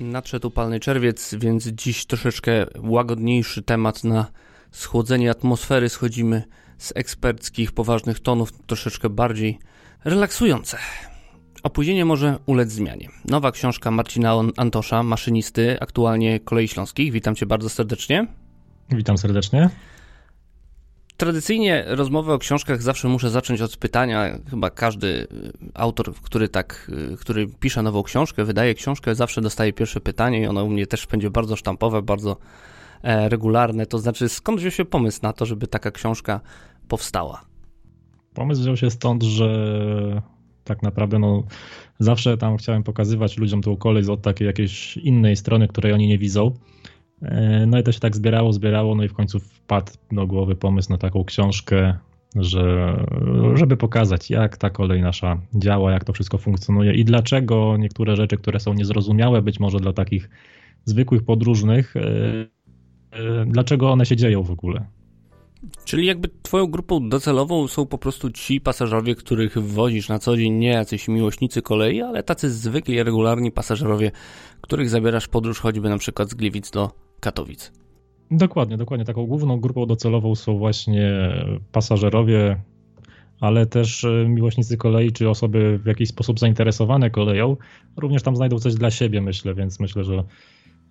Nadszedł 0.00 0.48
upalny 0.48 0.80
czerwiec, 0.80 1.34
więc 1.34 1.64
dziś 1.64 2.06
troszeczkę 2.06 2.66
łagodniejszy 2.78 3.62
temat 3.62 4.04
na 4.04 4.26
schłodzenie 4.70 5.30
atmosfery. 5.30 5.88
Schodzimy 5.88 6.42
z 6.78 6.92
eksperckich, 6.96 7.72
poważnych 7.72 8.20
tonów, 8.20 8.52
troszeczkę 8.66 9.08
bardziej 9.08 9.58
relaksujące. 10.04 10.78
Opóźnienie 11.62 12.04
może 12.04 12.38
ulec 12.46 12.70
zmianie. 12.70 13.08
Nowa 13.24 13.52
książka 13.52 13.90
Marcina 13.90 14.34
Antosza, 14.56 15.02
maszynisty, 15.02 15.80
aktualnie 15.80 16.40
Kolei 16.40 16.68
Śląskich. 16.68 17.12
Witam 17.12 17.34
cię 17.34 17.46
bardzo 17.46 17.68
serdecznie. 17.68 18.26
Witam 18.90 19.18
serdecznie. 19.18 19.70
Tradycyjnie 21.16 21.84
rozmowę 21.86 22.34
o 22.34 22.38
książkach 22.38 22.82
zawsze 22.82 23.08
muszę 23.08 23.30
zacząć 23.30 23.60
od 23.60 23.76
pytania. 23.76 24.38
Chyba 24.50 24.70
każdy 24.70 25.06
y, 25.06 25.26
autor, 25.74 26.14
który 26.14 26.48
tak, 26.48 26.90
y, 27.12 27.16
który 27.16 27.46
pisze 27.60 27.82
nową 27.82 28.02
książkę, 28.02 28.44
wydaje 28.44 28.74
książkę, 28.74 29.14
zawsze 29.14 29.40
dostaje 29.40 29.72
pierwsze 29.72 30.00
pytanie 30.00 30.42
i 30.42 30.46
ono 30.46 30.64
u 30.64 30.70
mnie 30.70 30.86
też 30.86 31.06
będzie 31.06 31.30
bardzo 31.30 31.56
sztampowe, 31.56 32.02
bardzo 32.02 32.36
regularne. 33.02 33.86
To 33.86 33.98
znaczy, 33.98 34.28
skąd 34.28 34.60
wziął 34.60 34.70
się 34.70 34.84
pomysł 34.84 35.20
na 35.22 35.32
to, 35.32 35.46
żeby 35.46 35.66
taka 35.66 35.90
książka 35.90 36.40
powstała? 36.88 37.44
Pomysł 38.34 38.62
wziął 38.62 38.76
się 38.76 38.90
stąd, 38.90 39.22
że 39.22 40.22
tak 40.64 40.82
naprawdę 40.82 41.18
no, 41.18 41.42
zawsze 41.98 42.36
tam 42.36 42.56
chciałem 42.56 42.82
pokazywać 42.82 43.38
ludziom 43.38 43.62
tą 43.62 43.76
kolej 43.76 44.10
od 44.10 44.22
takiej 44.22 44.46
jakiejś 44.46 44.96
innej 44.96 45.36
strony, 45.36 45.68
której 45.68 45.92
oni 45.92 46.08
nie 46.08 46.18
widzą. 46.18 46.54
E, 47.22 47.66
no 47.66 47.78
i 47.78 47.82
to 47.82 47.92
się 47.92 48.00
tak 48.00 48.16
zbierało, 48.16 48.52
zbierało, 48.52 48.94
no 48.94 49.04
i 49.04 49.08
w 49.08 49.14
końcu 49.14 49.40
wpadł 49.40 49.92
do 50.12 50.26
głowy 50.26 50.56
pomysł 50.56 50.90
na 50.90 50.98
taką 50.98 51.24
książkę, 51.24 51.98
że, 52.36 52.96
żeby 53.54 53.76
pokazać, 53.76 54.30
jak 54.30 54.56
ta 54.56 54.70
kolej 54.70 55.02
nasza 55.02 55.40
działa, 55.54 55.92
jak 55.92 56.04
to 56.04 56.12
wszystko 56.12 56.38
funkcjonuje 56.38 56.94
i 56.94 57.04
dlaczego 57.04 57.76
niektóre 57.76 58.16
rzeczy, 58.16 58.36
które 58.36 58.60
są 58.60 58.74
niezrozumiałe, 58.74 59.42
być 59.42 59.60
może 59.60 59.80
dla 59.80 59.92
takich 59.92 60.30
zwykłych 60.84 61.24
podróżnych, 61.24 61.96
e, 61.96 62.00
e, 62.00 62.57
dlaczego 63.46 63.90
one 63.90 64.06
się 64.06 64.16
dzieją 64.16 64.42
w 64.42 64.50
ogóle. 64.50 64.86
Czyli 65.84 66.06
jakby 66.06 66.28
twoją 66.42 66.66
grupą 66.66 67.08
docelową 67.08 67.68
są 67.68 67.86
po 67.86 67.98
prostu 67.98 68.30
ci 68.30 68.60
pasażerowie, 68.60 69.14
których 69.14 69.58
wozisz 69.58 70.08
na 70.08 70.18
co 70.18 70.36
dzień, 70.36 70.52
nie 70.52 70.68
jacyś 70.68 71.08
miłośnicy 71.08 71.62
kolei, 71.62 72.02
ale 72.02 72.22
tacy 72.22 72.50
zwykli, 72.50 73.02
regularni 73.02 73.52
pasażerowie, 73.52 74.10
których 74.60 74.90
zabierasz 74.90 75.28
podróż 75.28 75.60
choćby 75.60 75.88
na 75.88 75.98
przykład 75.98 76.30
z 76.30 76.34
Gliwic 76.34 76.70
do 76.70 76.90
Katowic. 77.20 77.72
Dokładnie, 78.30 78.76
dokładnie. 78.76 79.06
Taką 79.06 79.26
główną 79.26 79.60
grupą 79.60 79.86
docelową 79.86 80.34
są 80.34 80.58
właśnie 80.58 81.32
pasażerowie, 81.72 82.60
ale 83.40 83.66
też 83.66 84.04
e, 84.04 84.28
miłośnicy 84.28 84.76
kolei, 84.76 85.12
czy 85.12 85.30
osoby 85.30 85.78
w 85.78 85.86
jakiś 85.86 86.08
sposób 86.08 86.38
zainteresowane 86.38 87.10
koleją, 87.10 87.56
również 87.96 88.22
tam 88.22 88.36
znajdą 88.36 88.58
coś 88.58 88.74
dla 88.74 88.90
siebie, 88.90 89.20
myślę, 89.20 89.54
więc 89.54 89.80
myślę, 89.80 90.04
że, 90.04 90.24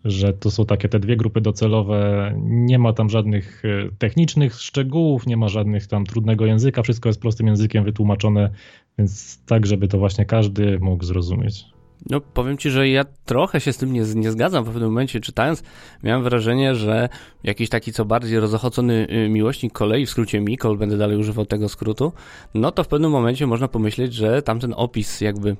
że 0.05 0.33
to 0.33 0.51
są 0.51 0.65
takie 0.65 0.89
te 0.89 0.99
dwie 0.99 1.17
grupy 1.17 1.41
docelowe. 1.41 2.33
Nie 2.43 2.79
ma 2.79 2.93
tam 2.93 3.09
żadnych 3.09 3.63
e, 3.65 3.89
technicznych 3.97 4.55
szczegółów, 4.55 5.27
nie 5.27 5.37
ma 5.37 5.47
żadnych 5.47 5.87
tam 5.87 6.05
trudnego 6.05 6.45
języka, 6.45 6.83
wszystko 6.83 7.09
jest 7.09 7.21
prostym 7.21 7.47
językiem 7.47 7.83
wytłumaczone, 7.83 8.49
więc 8.97 9.43
tak, 9.45 9.65
żeby 9.65 9.87
to 9.87 9.97
właśnie 9.97 10.25
każdy 10.25 10.79
mógł 10.79 11.03
zrozumieć. 11.03 11.65
No, 12.09 12.21
powiem 12.21 12.57
ci, 12.57 12.69
że 12.69 12.89
ja 12.89 13.05
trochę 13.25 13.61
się 13.61 13.73
z 13.73 13.77
tym 13.77 13.93
nie, 13.93 14.01
nie 14.15 14.31
zgadzam. 14.31 14.63
W 14.63 14.67
pewnym 14.67 14.89
momencie 14.89 15.19
czytając, 15.19 15.63
miałem 16.03 16.23
wrażenie, 16.23 16.75
że 16.75 17.09
jakiś 17.43 17.69
taki 17.69 17.93
co 17.93 18.05
bardziej 18.05 18.39
rozochocony 18.39 19.07
y, 19.25 19.29
miłośnik 19.29 19.73
kolei, 19.73 20.05
w 20.05 20.09
skrócie 20.09 20.39
Mikol, 20.39 20.77
będę 20.77 20.97
dalej 20.97 21.17
używał 21.17 21.45
tego 21.45 21.69
skrótu, 21.69 22.13
no 22.53 22.71
to 22.71 22.83
w 22.83 22.87
pewnym 22.87 23.11
momencie 23.11 23.47
można 23.47 23.67
pomyśleć, 23.67 24.13
że 24.13 24.41
tamten 24.41 24.73
opis 24.77 25.21
jakby 25.21 25.55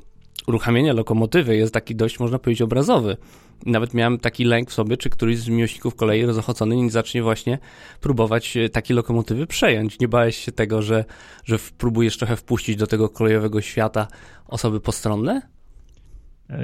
uruchamiania 0.48 0.94
lokomotywy 0.94 1.56
jest 1.56 1.74
taki 1.74 1.96
dość, 1.96 2.20
można 2.20 2.40
powiedzieć, 2.40 2.62
obrazowy. 2.62 3.18
Nawet 3.66 3.94
miałem 3.94 4.20
taki 4.20 4.44
lęk 4.44 4.70
w 4.70 4.74
sobie, 4.74 4.98
czy 4.98 5.10
któryś 5.10 5.38
z 5.38 5.50
miłośników 5.50 5.96
kolei 5.96 6.26
rozochocony 6.26 6.76
nie 6.76 6.90
zacznie 6.90 7.24
właśnie 7.24 7.58
próbować 8.02 8.58
y, 8.58 8.70
takie 8.70 8.94
lokomotywy 8.94 9.48
przejąć. 9.48 10.00
Nie 10.00 10.08
bałeś 10.08 10.38
się 10.38 10.52
tego, 10.52 10.82
że, 10.82 11.06
że 11.46 11.58
próbujesz 11.78 12.18
trochę 12.18 12.36
wpuścić 12.36 12.76
do 12.76 12.88
tego 12.88 13.10
kolejowego 13.10 13.62
świata 13.62 14.08
osoby 14.48 14.80
postronne? 14.80 15.42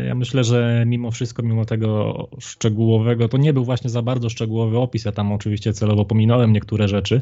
Ja 0.08 0.16
myślę, 0.16 0.44
że 0.44 0.84
mimo 0.88 1.12
wszystko, 1.12 1.44
mimo 1.44 1.66
tego 1.66 2.14
szczegółowego, 2.40 3.28
to 3.28 3.38
nie 3.38 3.54
był 3.54 3.66
właśnie 3.66 3.90
za 3.90 4.02
bardzo 4.02 4.30
szczegółowy 4.30 4.78
opis. 4.78 5.06
Ja 5.06 5.12
tam 5.12 5.32
oczywiście 5.32 5.74
celowo 5.74 6.06
pominąłem 6.06 6.54
niektóre 6.54 6.88
rzeczy, 6.88 7.22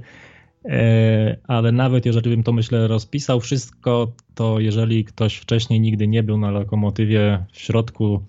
e, 0.66 1.38
ale 1.48 1.72
nawet 1.72 2.06
jeżeli 2.06 2.30
bym 2.30 2.44
to 2.44 2.52
myślę 2.52 2.88
rozpisał 2.88 3.40
wszystko, 3.40 4.12
to 4.36 4.60
jeżeli 4.60 5.06
ktoś 5.06 5.36
wcześniej 5.36 5.80
nigdy 5.80 6.08
nie 6.08 6.24
był 6.24 6.38
na 6.38 6.52
lokomotywie 6.52 7.46
w 7.52 7.60
środku, 7.60 8.24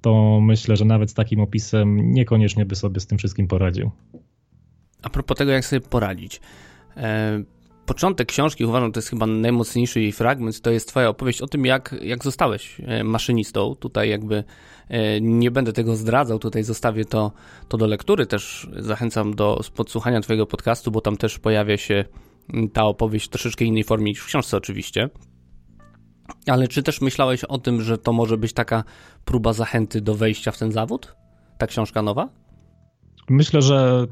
to 0.00 0.40
myślę, 0.40 0.76
że 0.76 0.84
nawet 0.84 1.10
z 1.10 1.14
takim 1.14 1.40
opisem 1.40 2.12
niekoniecznie 2.12 2.66
by 2.66 2.76
sobie 2.76 3.00
z 3.00 3.06
tym 3.06 3.18
wszystkim 3.18 3.48
poradził. 3.48 3.90
A 5.02 5.10
propos 5.10 5.36
tego, 5.36 5.50
jak 5.50 5.64
sobie 5.64 5.80
poradzić. 5.80 6.40
E, 6.96 7.42
początek 7.86 8.28
książki, 8.28 8.64
uważam, 8.64 8.92
to 8.92 8.98
jest 8.98 9.08
chyba 9.08 9.26
najmocniejszy 9.26 10.00
jej 10.00 10.12
fragment, 10.12 10.60
to 10.60 10.70
jest 10.70 10.88
twoja 10.88 11.08
opowieść 11.08 11.42
o 11.42 11.46
tym, 11.46 11.66
jak, 11.66 11.94
jak 12.02 12.24
zostałeś 12.24 12.80
e, 12.80 13.04
maszynistą. 13.04 13.74
Tutaj 13.74 14.08
jakby 14.08 14.44
e, 14.88 15.20
nie 15.20 15.50
będę 15.50 15.72
tego 15.72 15.96
zdradzał, 15.96 16.38
tutaj 16.38 16.62
zostawię 16.62 17.04
to, 17.04 17.32
to 17.68 17.78
do 17.78 17.86
lektury. 17.86 18.26
Też 18.26 18.68
zachęcam 18.76 19.34
do 19.34 19.60
podsłuchania 19.74 20.20
twojego 20.20 20.46
podcastu, 20.46 20.90
bo 20.90 21.00
tam 21.00 21.16
też 21.16 21.38
pojawia 21.38 21.76
się 21.76 22.04
ta 22.72 22.84
opowieść 22.84 23.26
w 23.26 23.28
troszeczkę 23.28 23.64
innej 23.64 23.84
formie 23.84 24.10
niż 24.10 24.20
w 24.20 24.26
książce 24.26 24.56
oczywiście. 24.56 25.08
Ale 26.46 26.68
czy 26.68 26.82
też 26.82 27.00
myślałeś 27.00 27.44
o 27.44 27.58
tym, 27.58 27.82
że 27.82 27.98
to 27.98 28.12
może 28.12 28.36
być 28.36 28.52
taka 28.52 28.84
próba 29.24 29.52
zachęty 29.52 30.00
do 30.00 30.14
wejścia 30.14 30.52
w 30.52 30.58
ten 30.58 30.72
zawód? 30.72 31.14
Ta 31.58 31.66
książka 31.66 32.02
nowa? 32.02 32.28
Myślę, 33.28 33.62
że 33.62 34.06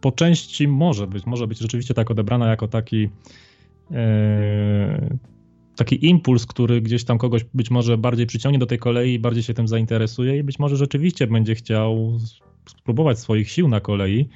po 0.00 0.12
części 0.12 0.68
może 0.68 1.06
być, 1.06 1.26
może 1.26 1.46
być 1.46 1.58
rzeczywiście 1.58 1.94
tak 1.94 2.10
odebrana 2.10 2.48
jako 2.48 2.68
taki 2.68 3.08
e, 3.90 5.18
taki 5.76 6.06
impuls, 6.06 6.46
który 6.46 6.80
gdzieś 6.80 7.04
tam 7.04 7.18
kogoś 7.18 7.44
być 7.54 7.70
może 7.70 7.98
bardziej 7.98 8.26
przyciągnie 8.26 8.58
do 8.58 8.66
tej 8.66 8.78
kolei, 8.78 9.18
bardziej 9.18 9.42
się 9.42 9.54
tym 9.54 9.68
zainteresuje 9.68 10.38
i 10.38 10.42
być 10.42 10.58
może 10.58 10.76
rzeczywiście 10.76 11.26
będzie 11.26 11.54
chciał 11.54 12.18
spróbować 12.66 13.18
swoich 13.18 13.50
sił 13.50 13.68
na 13.68 13.80
kolei. 13.80 14.28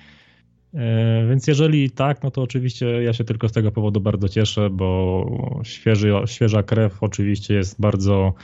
E, 0.77 1.27
więc 1.29 1.47
jeżeli 1.47 1.91
tak, 1.91 2.23
no 2.23 2.31
to 2.31 2.43
oczywiście 2.43 2.87
ja 2.87 3.13
się 3.13 3.25
tylko 3.25 3.49
z 3.49 3.53
tego 3.53 3.73
powodu 3.73 4.01
bardzo 4.01 4.29
cieszę, 4.29 4.71
bo 4.71 5.61
świeży, 5.65 6.13
świeża 6.27 6.63
krew 6.63 7.03
oczywiście 7.03 7.55
jest 7.55 7.81
bardzo 7.81 8.35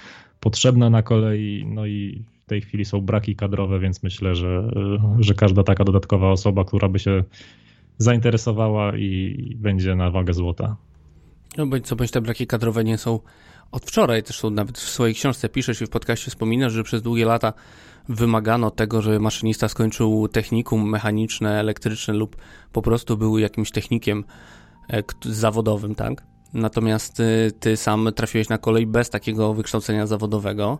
potrzebna 0.41 0.91
na 0.91 1.03
kolei, 1.03 1.65
no 1.67 1.87
i 1.87 2.25
w 2.43 2.47
tej 2.47 2.61
chwili 2.61 2.85
są 2.85 3.01
braki 3.01 3.37
kadrowe, 3.37 3.81
więc 3.81 4.03
myślę, 4.03 4.35
że, 4.35 4.71
że 5.19 5.35
każda 5.35 5.63
taka 5.63 5.85
dodatkowa 5.85 6.31
osoba, 6.31 6.65
która 6.65 6.89
by 6.89 6.99
się 6.99 7.25
zainteresowała 7.99 8.97
i 8.97 9.57
będzie 9.59 9.95
na 9.95 10.11
wagę 10.11 10.35
złota. 10.35 10.77
No 11.59 11.67
bądź 11.67 11.87
co 11.87 11.97
bądź 11.97 12.11
te 12.11 12.21
braki 12.21 12.47
kadrowe 12.47 12.85
nie 12.85 12.99
są 12.99 13.21
od 13.73 13.85
wczoraj, 13.85 14.23
też 14.23 14.39
są 14.39 14.51
nawet 14.51 14.79
w 14.79 14.89
swojej 14.89 15.15
książce 15.15 15.49
piszesz 15.49 15.83
i 15.83 15.87
w 15.87 15.91
podcaście 15.91 16.31
wspominasz, 16.31 16.73
że 16.73 16.83
przez 16.83 17.03
długie 17.03 17.25
lata 17.25 17.53
wymagano 18.15 18.71
tego, 18.71 19.03
że 19.03 19.19
maszynista 19.19 19.69
skończył 19.69 20.29
technikum 20.29 20.91
mechaniczne, 20.91 21.61
elektryczne 21.61 22.15
lub 22.15 22.37
po 22.73 22.83
prostu 22.83 23.17
był 23.17 23.39
jakimś 23.39 23.71
technikiem 23.71 24.25
e, 24.91 25.03
zawodowym, 25.25 25.95
tak? 25.95 26.23
Natomiast 26.55 27.17
ty, 27.17 27.53
ty 27.61 27.77
sam 27.77 28.09
trafiłeś 28.17 28.49
na 28.49 28.59
kolej 28.59 28.87
bez 28.87 29.11
takiego 29.11 29.55
wykształcenia 29.55 30.07
zawodowego. 30.07 30.79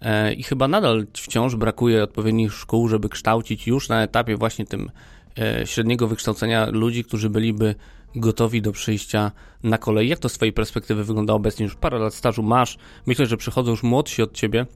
E, 0.00 0.32
I 0.32 0.42
chyba 0.42 0.68
nadal 0.68 1.06
wciąż 1.16 1.56
brakuje 1.56 2.02
odpowiednich 2.02 2.52
szkół, 2.52 2.88
żeby 2.88 3.08
kształcić 3.08 3.66
już 3.66 3.88
na 3.88 4.02
etapie 4.02 4.36
właśnie 4.36 4.66
tym 4.66 4.90
e, 5.38 5.66
średniego 5.66 6.08
wykształcenia 6.08 6.66
ludzi, 6.70 7.04
którzy 7.04 7.30
byliby 7.30 7.74
gotowi 8.16 8.62
do 8.62 8.72
przyjścia 8.72 9.32
na 9.62 9.78
kolej. 9.78 10.08
Jak 10.08 10.18
to 10.18 10.28
z 10.28 10.32
Twojej 10.32 10.52
perspektywy 10.52 11.04
wygląda 11.04 11.32
obecnie? 11.32 11.64
Już 11.64 11.74
parę 11.74 11.98
lat 11.98 12.14
stażu 12.14 12.42
masz. 12.42 12.78
Myślę, 13.06 13.26
że 13.26 13.36
przychodzą 13.36 13.70
już 13.70 13.82
młodsi 13.82 14.22
od 14.22 14.32
Ciebie. 14.32 14.66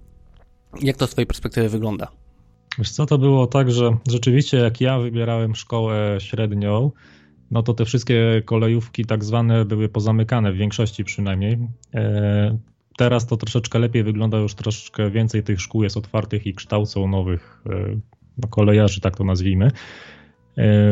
Jak 0.81 0.97
to 0.97 1.07
z 1.07 1.11
Twojej 1.11 1.27
perspektywy 1.27 1.69
wygląda? 1.69 2.09
Wiesz 2.79 2.91
co, 2.91 3.07
to 3.07 3.19
było 3.19 3.47
tak, 3.47 3.73
że 3.73 3.97
rzeczywiście 4.11 4.57
jak 4.57 4.81
ja 4.81 4.99
wybierałem 4.99 5.55
szkołę 5.55 6.17
średnią, 6.19 6.91
no 7.51 7.63
to 7.63 7.75
te 7.75 7.85
wszystkie 7.85 8.43
kolejówki 8.45 9.05
tak 9.05 9.25
zwane 9.25 9.65
były 9.65 9.89
pozamykane, 9.89 10.53
w 10.53 10.57
większości 10.57 11.05
przynajmniej. 11.05 11.59
E, 11.95 12.59
Teraz 12.97 13.27
to 13.27 13.37
troszeczkę 13.37 13.79
lepiej 13.79 14.03
wygląda, 14.03 14.39
już 14.39 14.55
troszeczkę 14.55 15.11
więcej 15.11 15.43
tych 15.43 15.61
szkół 15.61 15.83
jest 15.83 15.97
otwartych 15.97 16.47
i 16.47 16.55
kształcą 16.55 17.09
nowych 17.09 17.63
e, 17.67 17.97
no, 18.39 18.49
kolejarzy, 18.49 19.01
tak 19.01 19.17
to 19.17 19.25
nazwijmy. 19.25 19.71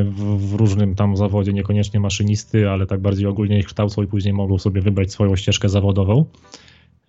w, 0.04 0.48
w, 0.50 0.54
różnym 0.54 0.94
tam 0.94 1.16
zawodzie, 1.16 1.52
niekoniecznie 1.52 2.00
maszynisty, 2.00 2.70
ale 2.70 2.86
tak 2.86 3.00
bardziej 3.00 3.26
ogólnie 3.26 3.58
ich 3.58 3.66
kształcą 3.66 4.02
i 4.02 4.06
później 4.06 4.34
mogą 4.34 4.58
sobie 4.58 4.80
wybrać 4.80 5.12
swoją 5.12 5.36
ścieżkę 5.36 5.68
zawodową. 5.68 6.24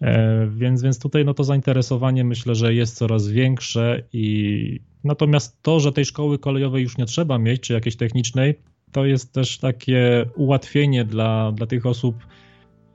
E, 0.02 0.48
więc, 0.48 0.82
więc 0.82 1.00
tutaj 1.00 1.26
no 1.26 1.34
to 1.34 1.44
zainteresowanie 1.44 2.24
myślę, 2.24 2.56
że 2.56 2.74
jest 2.74 2.98
coraz 2.98 3.28
większe 3.28 4.04
i 4.14 4.80
natomiast 5.04 5.62
to, 5.62 5.80
że 5.80 5.92
tej 5.92 6.06
szkoły 6.06 6.40
kolejowej 6.40 6.84
już 6.84 6.98
nie 6.98 7.06
trzeba 7.06 7.38
mieć, 7.38 7.62
czy 7.62 7.74
jakiejś 7.74 7.96
technicznej, 7.96 8.60
to 8.92 9.06
jest 9.06 9.34
też 9.34 9.58
takie 9.58 10.26
ułatwienie 10.36 11.06
dla, 11.06 11.52
dla 11.52 11.68
tych 11.68 11.86
osób, 11.86 12.16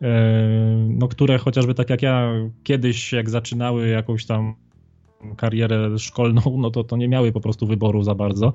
e, 0.02 0.06
no, 0.88 1.08
które 1.08 1.38
chociażby 1.38 1.74
tak 1.74 1.90
jak 1.90 2.02
ja 2.02 2.32
kiedyś, 2.62 3.12
jak 3.12 3.30
zaczynały 3.30 3.88
jakąś 3.88 4.26
tam 4.26 4.54
karierę 5.36 5.98
szkolną, 5.98 6.40
no 6.58 6.70
to, 6.70 6.84
to 6.84 6.96
nie 6.96 7.08
miały 7.08 7.32
po 7.32 7.40
prostu 7.40 7.66
wyboru 7.66 8.02
za 8.02 8.14
bardzo. 8.14 8.52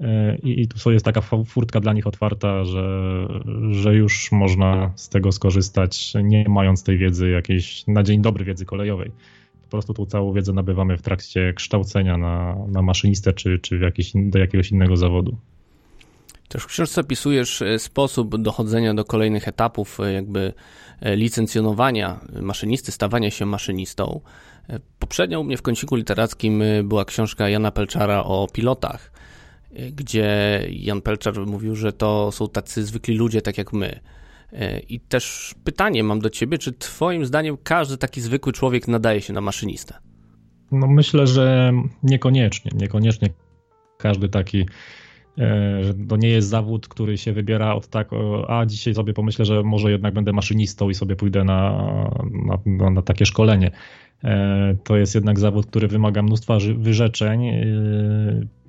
E, 0.00 0.36
I, 0.36 0.62
I 0.62 0.68
tu 0.68 0.92
jest 0.92 1.04
taka 1.04 1.20
furtka 1.20 1.80
dla 1.80 1.92
nich 1.92 2.06
otwarta, 2.06 2.64
że, 2.64 3.26
że 3.70 3.94
już 3.94 4.32
można 4.32 4.92
z 4.96 5.08
tego 5.08 5.32
skorzystać, 5.32 6.12
nie 6.22 6.44
mając 6.48 6.82
tej 6.82 6.98
wiedzy 6.98 7.30
jakiejś 7.30 7.86
na 7.86 8.02
dzień 8.02 8.22
dobry 8.22 8.44
wiedzy 8.44 8.64
kolejowej. 8.64 9.10
Po 9.62 9.70
prostu 9.70 9.94
tą 9.94 10.06
całą 10.06 10.32
wiedzę 10.32 10.52
nabywamy 10.52 10.96
w 10.96 11.02
trakcie 11.02 11.52
kształcenia 11.52 12.16
na, 12.16 12.56
na 12.68 12.82
maszynistę 12.82 13.32
czy, 13.32 13.58
czy 13.58 13.78
jakiś, 13.78 14.12
do 14.14 14.38
jakiegoś 14.38 14.70
innego 14.70 14.96
zawodu. 14.96 15.36
Też 16.48 16.62
w 16.62 16.66
książce 16.66 17.00
opisujesz 17.00 17.62
e, 17.62 17.78
sposób 17.78 18.36
dochodzenia 18.36 18.94
do 18.94 19.04
kolejnych 19.04 19.48
etapów, 19.48 20.00
e, 20.00 20.12
jakby 20.12 20.52
licencjonowania 21.02 22.20
maszynisty, 22.40 22.92
stawania 22.92 23.30
się 23.30 23.46
maszynistą. 23.46 24.20
Poprzednio 24.98 25.40
u 25.40 25.44
mnie 25.44 25.56
w 25.56 25.62
kąciku 25.62 25.96
literackim 25.96 26.62
była 26.84 27.04
książka 27.04 27.48
Jana 27.48 27.70
Pelczara 27.70 28.24
o 28.24 28.48
pilotach 28.52 29.15
gdzie 29.92 30.60
Jan 30.70 31.02
Pelczar 31.02 31.46
mówił, 31.46 31.74
że 31.74 31.92
to 31.92 32.32
są 32.32 32.48
tacy 32.48 32.84
zwykli 32.84 33.16
ludzie, 33.16 33.42
tak 33.42 33.58
jak 33.58 33.72
my. 33.72 34.00
E, 34.52 34.78
I 34.78 35.00
też 35.00 35.54
pytanie 35.64 36.04
mam 36.04 36.20
do 36.20 36.30
ciebie, 36.30 36.58
czy 36.58 36.72
twoim 36.72 37.26
zdaniem 37.26 37.56
każdy 37.62 37.96
taki 37.96 38.20
zwykły 38.20 38.52
człowiek 38.52 38.88
nadaje 38.88 39.20
się 39.20 39.32
na 39.32 39.40
maszynistę? 39.40 39.94
No 40.72 40.86
myślę, 40.86 41.26
że 41.26 41.72
niekoniecznie. 42.02 42.70
Niekoniecznie 42.74 43.28
każdy 43.98 44.28
taki 44.28 44.66
e, 45.38 45.84
że 45.84 45.94
to 46.08 46.16
nie 46.16 46.28
jest 46.28 46.48
zawód, 46.48 46.88
który 46.88 47.18
się 47.18 47.32
wybiera 47.32 47.74
od 47.74 47.88
tak, 47.88 48.10
a 48.48 48.66
dzisiaj 48.66 48.94
sobie 48.94 49.12
pomyślę, 49.12 49.44
że 49.44 49.62
może 49.62 49.90
jednak 49.90 50.14
będę 50.14 50.32
maszynistą 50.32 50.90
i 50.90 50.94
sobie 50.94 51.16
pójdę 51.16 51.44
na, 51.44 52.10
na, 52.66 52.90
na 52.90 53.02
takie 53.02 53.26
szkolenie. 53.26 53.70
E, 54.24 54.76
to 54.84 54.96
jest 54.96 55.14
jednak 55.14 55.38
zawód, 55.38 55.66
który 55.66 55.88
wymaga 55.88 56.22
mnóstwa 56.22 56.58
wyrzeczeń, 56.78 57.40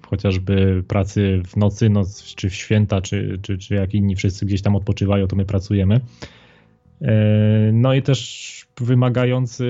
chociażby 0.09 0.83
pracy 0.87 1.41
w 1.47 1.57
nocy, 1.57 1.89
noc, 1.89 2.35
czy 2.35 2.49
w 2.49 2.55
święta, 2.55 3.01
czy, 3.01 3.39
czy, 3.41 3.57
czy 3.57 3.75
jak 3.75 3.93
inni 3.93 4.15
wszyscy 4.15 4.45
gdzieś 4.45 4.61
tam 4.61 4.75
odpoczywają, 4.75 5.27
to 5.27 5.35
my 5.35 5.45
pracujemy. 5.45 5.99
E, 7.01 7.71
no 7.73 7.93
i 7.93 8.01
też 8.01 8.67
wymagający 8.81 9.65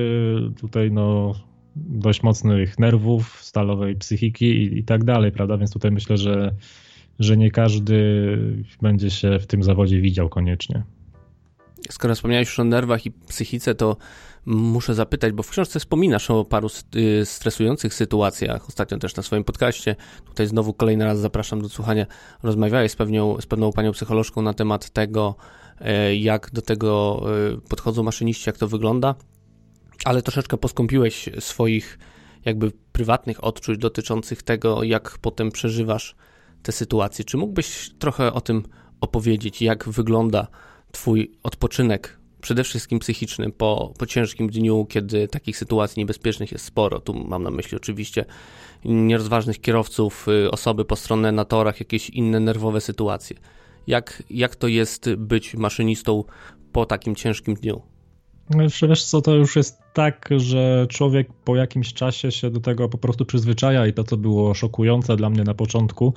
tutaj 0.59 0.91
no, 0.91 1.35
dość 1.75 2.23
mocnych 2.23 2.79
nerwów, 2.79 3.39
stalowej 3.41 3.95
psychiki 3.95 4.45
i, 4.45 4.79
i 4.79 4.83
tak 4.83 5.03
dalej, 5.03 5.31
prawda? 5.31 5.57
Więc 5.57 5.73
tutaj 5.73 5.91
myślę, 5.91 6.17
że, 6.17 6.53
że 7.19 7.37
nie 7.37 7.51
każdy 7.51 8.37
będzie 8.81 9.09
się 9.09 9.39
w 9.39 9.47
tym 9.47 9.63
zawodzie 9.63 10.01
widział 10.01 10.29
koniecznie. 10.29 10.83
Skoro 11.91 12.15
wspomniałeś 12.15 12.47
już 12.47 12.59
o 12.59 12.63
nerwach 12.63 13.05
i 13.05 13.11
psychice, 13.11 13.75
to 13.75 13.97
muszę 14.45 14.95
zapytać, 14.95 15.33
bo 15.33 15.43
w 15.43 15.49
książce 15.49 15.79
wspominasz 15.79 16.31
o 16.31 16.45
paru 16.45 16.69
y, 16.95 17.25
stresujących 17.25 17.93
sytuacjach. 17.93 18.67
Ostatnio 18.69 18.97
też 18.97 19.15
na 19.15 19.23
swoim 19.23 19.43
podcaście, 19.43 19.95
tutaj 20.25 20.47
znowu 20.47 20.73
kolejny 20.73 21.05
raz 21.05 21.19
zapraszam 21.19 21.61
do 21.61 21.69
słuchania, 21.69 22.05
rozmawiałeś 22.43 22.91
z 22.91 22.95
pewną, 22.95 23.41
z 23.41 23.45
pewną 23.45 23.71
panią 23.71 23.91
psycholożką 23.91 24.41
na 24.41 24.53
temat 24.53 24.89
tego, 24.89 25.35
e, 25.79 26.15
jak 26.15 26.51
do 26.51 26.61
tego 26.61 27.21
e, 27.55 27.61
podchodzą 27.69 28.03
maszyniści, 28.03 28.49
jak 28.49 28.57
to 28.57 28.67
wygląda, 28.67 29.15
ale 30.05 30.21
troszeczkę 30.21 30.57
poskąpiłeś 30.57 31.29
swoich 31.39 31.99
jakby 32.45 32.71
prywatnych 32.91 33.43
odczuć 33.43 33.77
dotyczących 33.77 34.43
tego, 34.43 34.83
jak 34.83 35.17
potem 35.21 35.51
przeżywasz 35.51 36.15
te 36.63 36.71
sytuacje. 36.71 37.25
Czy 37.25 37.37
mógłbyś 37.37 37.91
trochę 37.99 38.33
o 38.33 38.41
tym 38.41 38.63
opowiedzieć, 39.01 39.61
jak 39.61 39.89
wygląda 39.89 40.47
Twój 40.91 41.31
odpoczynek, 41.43 42.17
przede 42.41 42.63
wszystkim 42.63 42.99
psychiczny, 42.99 43.51
po, 43.51 43.93
po 43.97 44.05
ciężkim 44.05 44.49
dniu, 44.49 44.85
kiedy 44.89 45.27
takich 45.27 45.57
sytuacji 45.57 45.99
niebezpiecznych 45.99 46.51
jest 46.51 46.65
sporo. 46.65 46.99
Tu 46.99 47.13
mam 47.13 47.43
na 47.43 47.51
myśli 47.51 47.77
oczywiście 47.77 48.25
nierozważnych 48.85 49.61
kierowców, 49.61 50.27
y, 50.27 50.51
osoby 50.51 50.85
postronne 50.85 51.31
na 51.31 51.45
torach, 51.45 51.79
jakieś 51.79 52.09
inne 52.09 52.39
nerwowe 52.39 52.81
sytuacje. 52.81 53.37
Jak, 53.87 54.23
jak 54.29 54.55
to 54.55 54.67
jest 54.67 55.09
być 55.15 55.55
maszynistą 55.55 56.23
po 56.71 56.85
takim 56.85 57.15
ciężkim 57.15 57.55
dniu? 57.55 57.81
No 58.49 58.63
wiesz 58.89 59.03
co, 59.03 59.21
to 59.21 59.35
już 59.35 59.55
jest 59.55 59.81
tak, 59.93 60.29
że 60.37 60.87
człowiek 60.89 61.33
po 61.33 61.55
jakimś 61.55 61.93
czasie 61.93 62.31
się 62.31 62.49
do 62.49 62.59
tego 62.59 62.89
po 62.89 62.97
prostu 62.97 63.25
przyzwyczaja 63.25 63.87
i 63.87 63.93
to, 63.93 64.03
co 64.03 64.17
było 64.17 64.53
szokujące 64.53 65.15
dla 65.15 65.29
mnie 65.29 65.43
na 65.43 65.53
początku, 65.53 66.13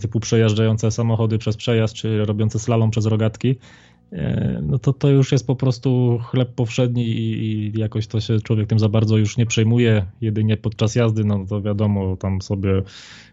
typu 0.00 0.20
przejeżdżające 0.20 0.90
samochody 0.90 1.38
przez 1.38 1.56
przejazd, 1.56 1.94
czy 1.94 2.24
robiące 2.24 2.58
slalom 2.58 2.90
przez 2.90 3.06
rogatki, 3.06 3.56
e, 4.12 4.60
no 4.62 4.78
to 4.78 4.92
to 4.92 5.08
już 5.08 5.32
jest 5.32 5.46
po 5.46 5.56
prostu 5.56 6.18
chleb 6.22 6.54
powszedni 6.54 7.08
i, 7.08 7.72
jakoś 7.78 8.06
to 8.06 8.20
się 8.20 8.40
człowiek 8.40 8.68
tym 8.68 8.78
za 8.78 8.88
bardzo 8.88 9.16
już 9.16 9.36
nie 9.36 9.46
przejmuje, 9.46 10.06
jedynie 10.20 10.56
podczas 10.56 10.94
jazdy, 10.94 11.24
no 11.24 11.46
to 11.46 11.62
wiadomo, 11.62 12.16
tam 12.16 12.42
sobie 12.42 12.82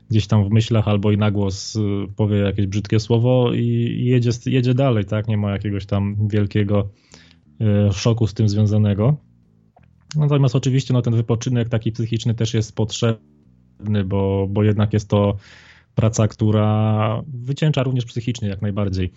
gdzieś 0.09 0.27
tam 0.27 0.49
w 0.49 0.51
myślach 0.51 0.87
albo 0.87 1.11
i 1.11 1.17
na 1.17 1.31
głos 1.31 1.75
y, 1.75 1.79
powie 2.15 2.37
jakieś 2.37 2.67
brzydkie 2.67 2.99
słowo 2.99 3.53
i 3.53 3.97
jedzie, 4.05 4.31
jedzie 4.45 4.73
dalej, 4.73 5.05
tak, 5.05 5.27
nie 5.27 5.37
ma 5.37 5.51
jakiegoś 5.51 5.85
tam 5.85 6.27
wielkiego 6.27 6.89
e, 7.61 7.93
szoku 7.93 8.27
z 8.27 8.33
tym 8.33 8.49
związanego. 8.49 9.17
Natomiast 10.15 10.55
oczywiście 10.55 10.93
no, 10.93 11.01
ten 11.01 11.15
wypoczynek 11.15 11.69
taki 11.69 11.91
psychiczny 11.91 12.33
też 12.33 12.53
jest 12.53 12.75
potrzebny, 12.75 14.03
bo, 14.05 14.47
bo 14.49 14.63
jednak 14.63 14.93
jest 14.93 15.09
to 15.09 15.37
praca, 15.97 16.27
która 16.27 17.21
wycięcza 17.27 17.83
również 17.83 18.05
psychicznie 18.05 18.49
jak 18.49 18.61
najbardziej. 18.61 19.11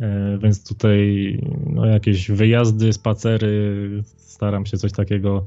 E, 0.00 0.38
więc 0.42 0.68
tutaj 0.68 1.38
no, 1.66 1.86
jakieś 1.86 2.30
wyjazdy, 2.30 2.92
spacery, 2.92 4.02
staram 4.16 4.66
się 4.66 4.76
coś 4.76 4.92
takiego 4.92 5.46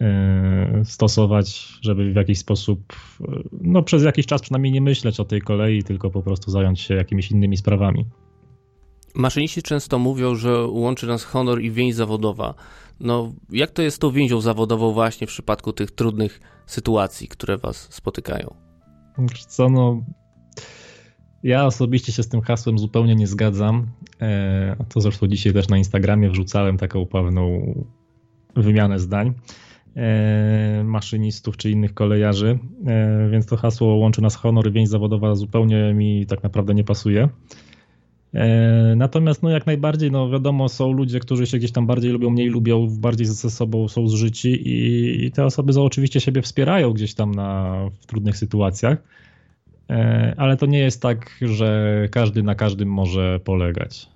e, 0.00 0.82
stosować, 0.84 1.78
żeby 1.82 2.12
w 2.12 2.16
jakiś 2.16 2.38
sposób, 2.38 2.80
no 3.60 3.82
przez 3.82 4.02
jakiś 4.02 4.26
czas 4.26 4.42
przynajmniej 4.42 4.72
nie 4.72 4.80
myśleć 4.80 5.20
o 5.20 5.24
tej 5.24 5.40
kolei, 5.40 5.82
tylko 5.82 6.10
po 6.10 6.22
prostu 6.22 6.50
zająć 6.50 6.80
się 6.80 6.94
jakimiś 6.94 7.30
innymi 7.30 7.56
sprawami. 7.56 8.04
Maszyniści 9.14 9.62
często 9.62 9.98
mówią, 9.98 10.34
że 10.34 10.66
łączy 10.66 11.06
nas 11.06 11.24
honor 11.24 11.62
i 11.62 11.70
więź 11.70 11.94
zawodowa. 11.94 12.54
No, 13.00 13.32
jak 13.50 13.70
to 13.70 13.82
jest 13.82 13.96
z 13.96 13.98
tą 13.98 14.10
więzią 14.10 14.40
zawodową 14.40 14.92
właśnie 14.92 15.26
w 15.26 15.30
przypadku 15.30 15.72
tych 15.72 15.90
trudnych 15.90 16.40
sytuacji, 16.66 17.28
które 17.28 17.58
was 17.58 17.88
spotykają? 17.92 18.64
Co 19.48 19.68
no, 19.68 20.02
ja 21.42 21.66
osobiście 21.66 22.12
się 22.12 22.22
z 22.22 22.28
tym 22.28 22.40
hasłem 22.40 22.78
zupełnie 22.78 23.14
nie 23.14 23.26
zgadzam. 23.26 23.86
E, 24.20 24.76
to 24.88 25.00
zresztą 25.00 25.26
dzisiaj 25.26 25.52
też 25.52 25.68
na 25.68 25.78
Instagramie 25.78 26.30
wrzucałem 26.30 26.78
taką 26.78 27.06
pewną 27.06 27.74
wymianę 28.56 28.98
zdań 28.98 29.32
e, 29.96 30.82
maszynistów 30.84 31.56
czy 31.56 31.70
innych 31.70 31.94
kolejarzy, 31.94 32.58
e, 32.86 33.28
więc 33.30 33.46
to 33.46 33.56
hasło 33.56 33.94
łączy 33.94 34.22
nas 34.22 34.36
honor 34.36 34.68
i 34.68 34.72
więź 34.72 34.88
zawodowa 34.88 35.34
zupełnie 35.34 35.94
mi 35.94 36.26
tak 36.26 36.42
naprawdę 36.42 36.74
nie 36.74 36.84
pasuje. 36.84 37.28
Natomiast 38.96 39.42
no 39.42 39.50
jak 39.50 39.66
najbardziej, 39.66 40.10
no 40.10 40.30
wiadomo, 40.30 40.68
są 40.68 40.92
ludzie, 40.92 41.20
którzy 41.20 41.46
się 41.46 41.58
gdzieś 41.58 41.72
tam 41.72 41.86
bardziej 41.86 42.10
lubią, 42.10 42.30
mniej 42.30 42.48
lubią, 42.48 42.88
bardziej 42.90 43.26
ze 43.26 43.50
sobą 43.50 43.88
są 43.88 44.08
zżyci 44.08 44.68
i, 44.68 45.24
i 45.24 45.32
te 45.32 45.44
osoby 45.44 45.80
oczywiście 45.80 46.20
siebie 46.20 46.42
wspierają 46.42 46.92
gdzieś 46.92 47.14
tam 47.14 47.34
na, 47.34 47.76
w 48.00 48.06
trudnych 48.06 48.36
sytuacjach, 48.36 48.98
e, 49.90 50.34
ale 50.36 50.56
to 50.56 50.66
nie 50.66 50.78
jest 50.78 51.02
tak, 51.02 51.38
że 51.42 52.08
każdy 52.10 52.42
na 52.42 52.54
każdym 52.54 52.88
może 52.88 53.40
polegać. 53.40 54.08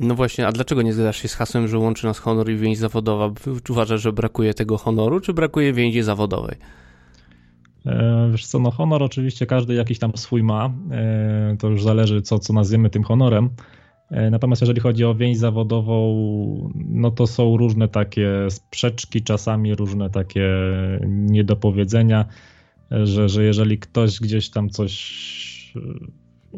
No 0.00 0.14
właśnie, 0.14 0.46
a 0.46 0.52
dlaczego 0.52 0.82
nie 0.82 0.92
zgadzasz 0.92 1.22
się 1.22 1.28
z 1.28 1.34
hasłem, 1.34 1.68
że 1.68 1.78
łączy 1.78 2.06
nas 2.06 2.18
honor 2.18 2.50
i 2.50 2.56
więź 2.56 2.78
zawodowa? 2.78 3.30
Uważasz, 3.70 4.02
że 4.02 4.12
brakuje 4.12 4.54
tego 4.54 4.78
honoru, 4.78 5.20
czy 5.20 5.32
brakuje 5.32 5.72
więzi 5.72 6.02
zawodowej? 6.02 6.56
E, 7.86 8.28
wiesz 8.32 8.46
co, 8.46 8.58
no 8.58 8.70
honor 8.70 9.02
oczywiście 9.02 9.46
każdy 9.46 9.74
jakiś 9.74 9.98
tam 9.98 10.12
swój 10.16 10.42
ma, 10.42 10.74
e, 10.90 11.56
to 11.58 11.68
już 11.68 11.82
zależy 11.82 12.22
co, 12.22 12.38
co 12.38 12.52
nazwiemy 12.52 12.90
tym 12.90 13.02
honorem. 13.02 13.50
E, 14.10 14.30
natomiast 14.30 14.62
jeżeli 14.62 14.80
chodzi 14.80 15.04
o 15.04 15.14
więź 15.14 15.38
zawodową, 15.38 16.72
no 16.74 17.10
to 17.10 17.26
są 17.26 17.56
różne 17.56 17.88
takie 17.88 18.30
sprzeczki, 18.50 19.22
czasami 19.22 19.74
różne 19.74 20.10
takie 20.10 20.50
niedopowiedzenia, 21.08 22.24
że, 22.90 23.28
że 23.28 23.44
jeżeli 23.44 23.78
ktoś 23.78 24.20
gdzieś 24.20 24.50
tam 24.50 24.70
coś 24.70 25.22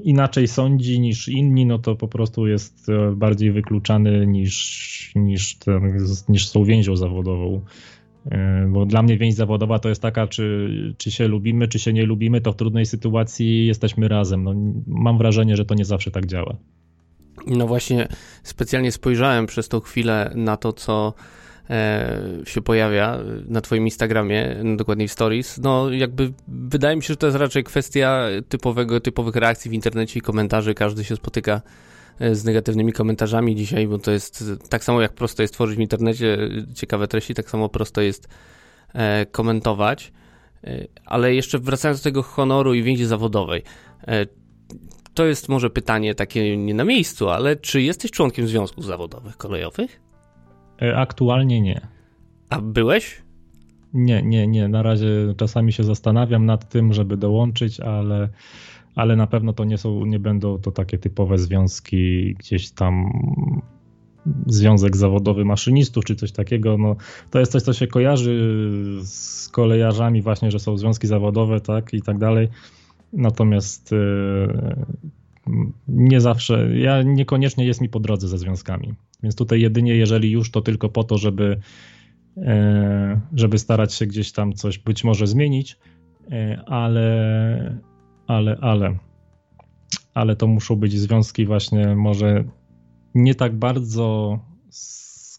inaczej 0.03 0.49
sądzi 0.49 1.01
niż 1.01 1.29
inni, 1.29 1.67
no 1.67 1.79
to 1.79 1.97
po 1.97 2.09
prostu 2.09 2.47
jest 2.47 2.87
bardziej 3.17 3.53
wykluczany 3.53 4.27
niż, 4.27 5.13
niż, 5.15 5.59
ten, 5.59 5.99
niż 6.29 6.51
tą 6.51 6.65
więzią 6.65 6.97
zawodową. 6.97 7.61
E, 8.31 8.67
bo 8.69 8.87
dla 8.87 9.03
mnie 9.03 9.19
więź 9.19 9.35
zawodowa 9.35 9.79
to 9.79 9.89
jest 9.89 10.03
taka, 10.03 10.27
czy, 10.27 10.95
czy 10.99 11.11
się 11.11 11.29
lubimy, 11.29 11.69
czy 11.69 11.79
się 11.79 11.93
nie 11.93 12.07
lubimy, 12.07 12.41
to 12.41 12.53
w 12.53 12.57
trudnej 12.57 12.87
sytuacji 12.87 13.67
jesteśmy 13.67 14.09
razem. 14.09 14.45
No, 14.45 14.55
mam 14.87 15.19
wrażenie, 15.19 15.57
że 15.57 15.65
to 15.65 15.75
nie 15.75 15.85
zawsze 15.85 16.11
tak 16.11 16.27
działa. 16.27 16.57
No 17.47 17.67
właśnie, 17.67 18.09
specjalnie 18.43 18.93
spojrzałem 18.93 19.47
przez 19.47 19.69
tą 19.69 19.81
chwilę 19.81 20.33
na 20.35 20.57
to, 20.57 20.73
co 20.73 21.15
e, 21.71 22.19
się 22.47 22.63
pojawia 22.63 23.19
na 23.49 23.61
Twoim 23.61 23.85
Instagramie, 23.85 24.57
no 24.65 24.77
dokładniej 24.77 25.09
w 25.09 25.13
Stories. 25.13 25.59
No, 25.59 25.91
jakby 25.91 26.33
wydaje 26.49 26.97
mi 26.97 27.03
się, 27.03 27.09
że 27.09 27.17
to 27.17 27.27
jest 27.27 27.39
raczej 27.39 27.65
kwestia 27.65 28.27
typowego, 28.49 29.01
typowych 29.01 29.37
reakcji 29.37 29.71
w 29.71 29.75
internecie 29.75 30.19
i 30.19 30.23
komentarzy. 30.23 30.75
Każdy 30.75 31.05
się 31.05 31.17
spotyka 31.17 31.61
z 32.33 32.45
negatywnymi 32.45 32.93
komentarzami 32.93 33.57
dzisiaj, 33.57 33.89
bo 33.89 33.99
to 33.99 34.11
jest 34.11 34.45
tak 34.69 34.85
samo 34.85 35.01
jak 35.01 35.13
prosto 35.13 35.43
jest 35.43 35.55
tworzyć 35.55 35.77
w 35.77 35.81
internecie 35.81 36.39
ciekawe 36.75 37.09
treści, 37.09 37.35
tak 37.35 37.51
samo 37.51 37.69
prosto 37.69 38.01
jest 38.01 38.29
e, 38.93 39.27
komentować. 39.27 40.13
E, 40.65 40.87
ale 41.05 41.35
jeszcze 41.35 41.59
wracając 41.59 42.01
do 42.01 42.05
tego 42.05 42.23
honoru 42.23 42.75
i 42.75 42.83
więzi 42.83 43.05
zawodowej. 43.05 43.63
E, 44.07 44.27
to 45.15 45.25
jest 45.25 45.49
może 45.49 45.71
pytanie 45.71 46.15
takie 46.15 46.57
nie 46.57 46.75
na 46.75 46.85
miejscu, 46.85 47.29
ale 47.29 47.57
czy 47.57 47.83
jesteś 47.83 48.11
członkiem 48.11 48.49
związków 48.49 48.85
zawodowych 48.85 49.37
kolejowych? 49.37 50.01
E, 50.83 50.97
aktualnie 50.97 51.61
nie. 51.61 51.81
A 52.51 52.61
byłeś? 52.61 53.23
Nie, 53.95 54.23
nie, 54.23 54.47
nie. 54.47 54.69
Na 54.69 54.83
razie 54.83 55.07
czasami 55.37 55.73
się 55.73 55.85
zastanawiam 55.85 56.47
nad 56.47 56.69
tym, 56.69 56.93
żeby 56.93 57.17
dołączyć, 57.17 57.81
ale, 57.81 58.29
ale 58.95 59.17
na 59.17 59.27
pewno 59.27 59.53
to 59.53 59.65
nie 59.65 59.79
są, 59.79 60.07
nie 60.07 60.19
będą 60.19 60.59
to 60.59 60.73
takie 60.73 60.99
typowe 60.99 61.39
związki 61.39 62.35
gdzieś 62.35 62.71
tam 62.71 63.13
związek 64.47 64.97
zawodowy 64.97 65.45
maszynistów 65.45 66.05
czy 66.05 66.17
coś 66.17 66.33
takiego. 66.33 66.79
No, 66.79 66.97
to 67.31 67.39
jest 67.39 67.53
coś, 67.53 67.63
co 67.63 67.73
się 67.73 67.87
kojarzy 67.87 68.61
z 69.03 69.49
kolejarzami 69.49 70.23
właśnie, 70.23 70.51
że 70.51 70.59
są 70.59 70.77
związki 70.77 71.07
zawodowe, 71.07 71.61
tak 71.61 71.95
i 71.95 72.03
tak 72.03 72.19
dalej. 72.19 72.49
Natomiast 73.13 73.93
y, 73.93 73.97
nie 75.89 76.21
zawsze, 76.21 76.79
ja 76.79 77.03
niekoniecznie 77.03 77.67
jest 77.67 77.81
mi 77.81 77.89
po 77.89 78.01
drodze 78.01 78.29
ze 78.29 78.39
związkami. 78.39 78.95
Więc 79.23 79.37
tutaj 79.37 79.61
jedynie, 79.61 79.97
jeżeli 79.97 80.31
już, 80.31 80.51
to 80.51 80.61
tylko 80.61 80.89
po 80.89 81.05
to, 81.05 81.19
żeby, 81.19 81.61
e, 82.37 83.21
żeby 83.35 83.59
starać 83.59 83.95
się 83.95 84.07
gdzieś 84.07 84.33
tam 84.33 84.53
coś 84.53 84.79
być 84.79 85.05
może 85.05 85.27
zmienić, 85.27 85.79
e, 86.31 86.63
ale, 86.67 87.79
ale, 88.27 88.59
ale, 88.61 88.99
ale 90.15 90.37
to 90.37 90.47
muszą 90.47 90.77
być 90.77 90.99
związki 90.99 91.47
właśnie 91.47 91.97
może 91.97 92.45
nie 93.15 93.35
tak 93.35 93.57
bardzo 93.57 94.39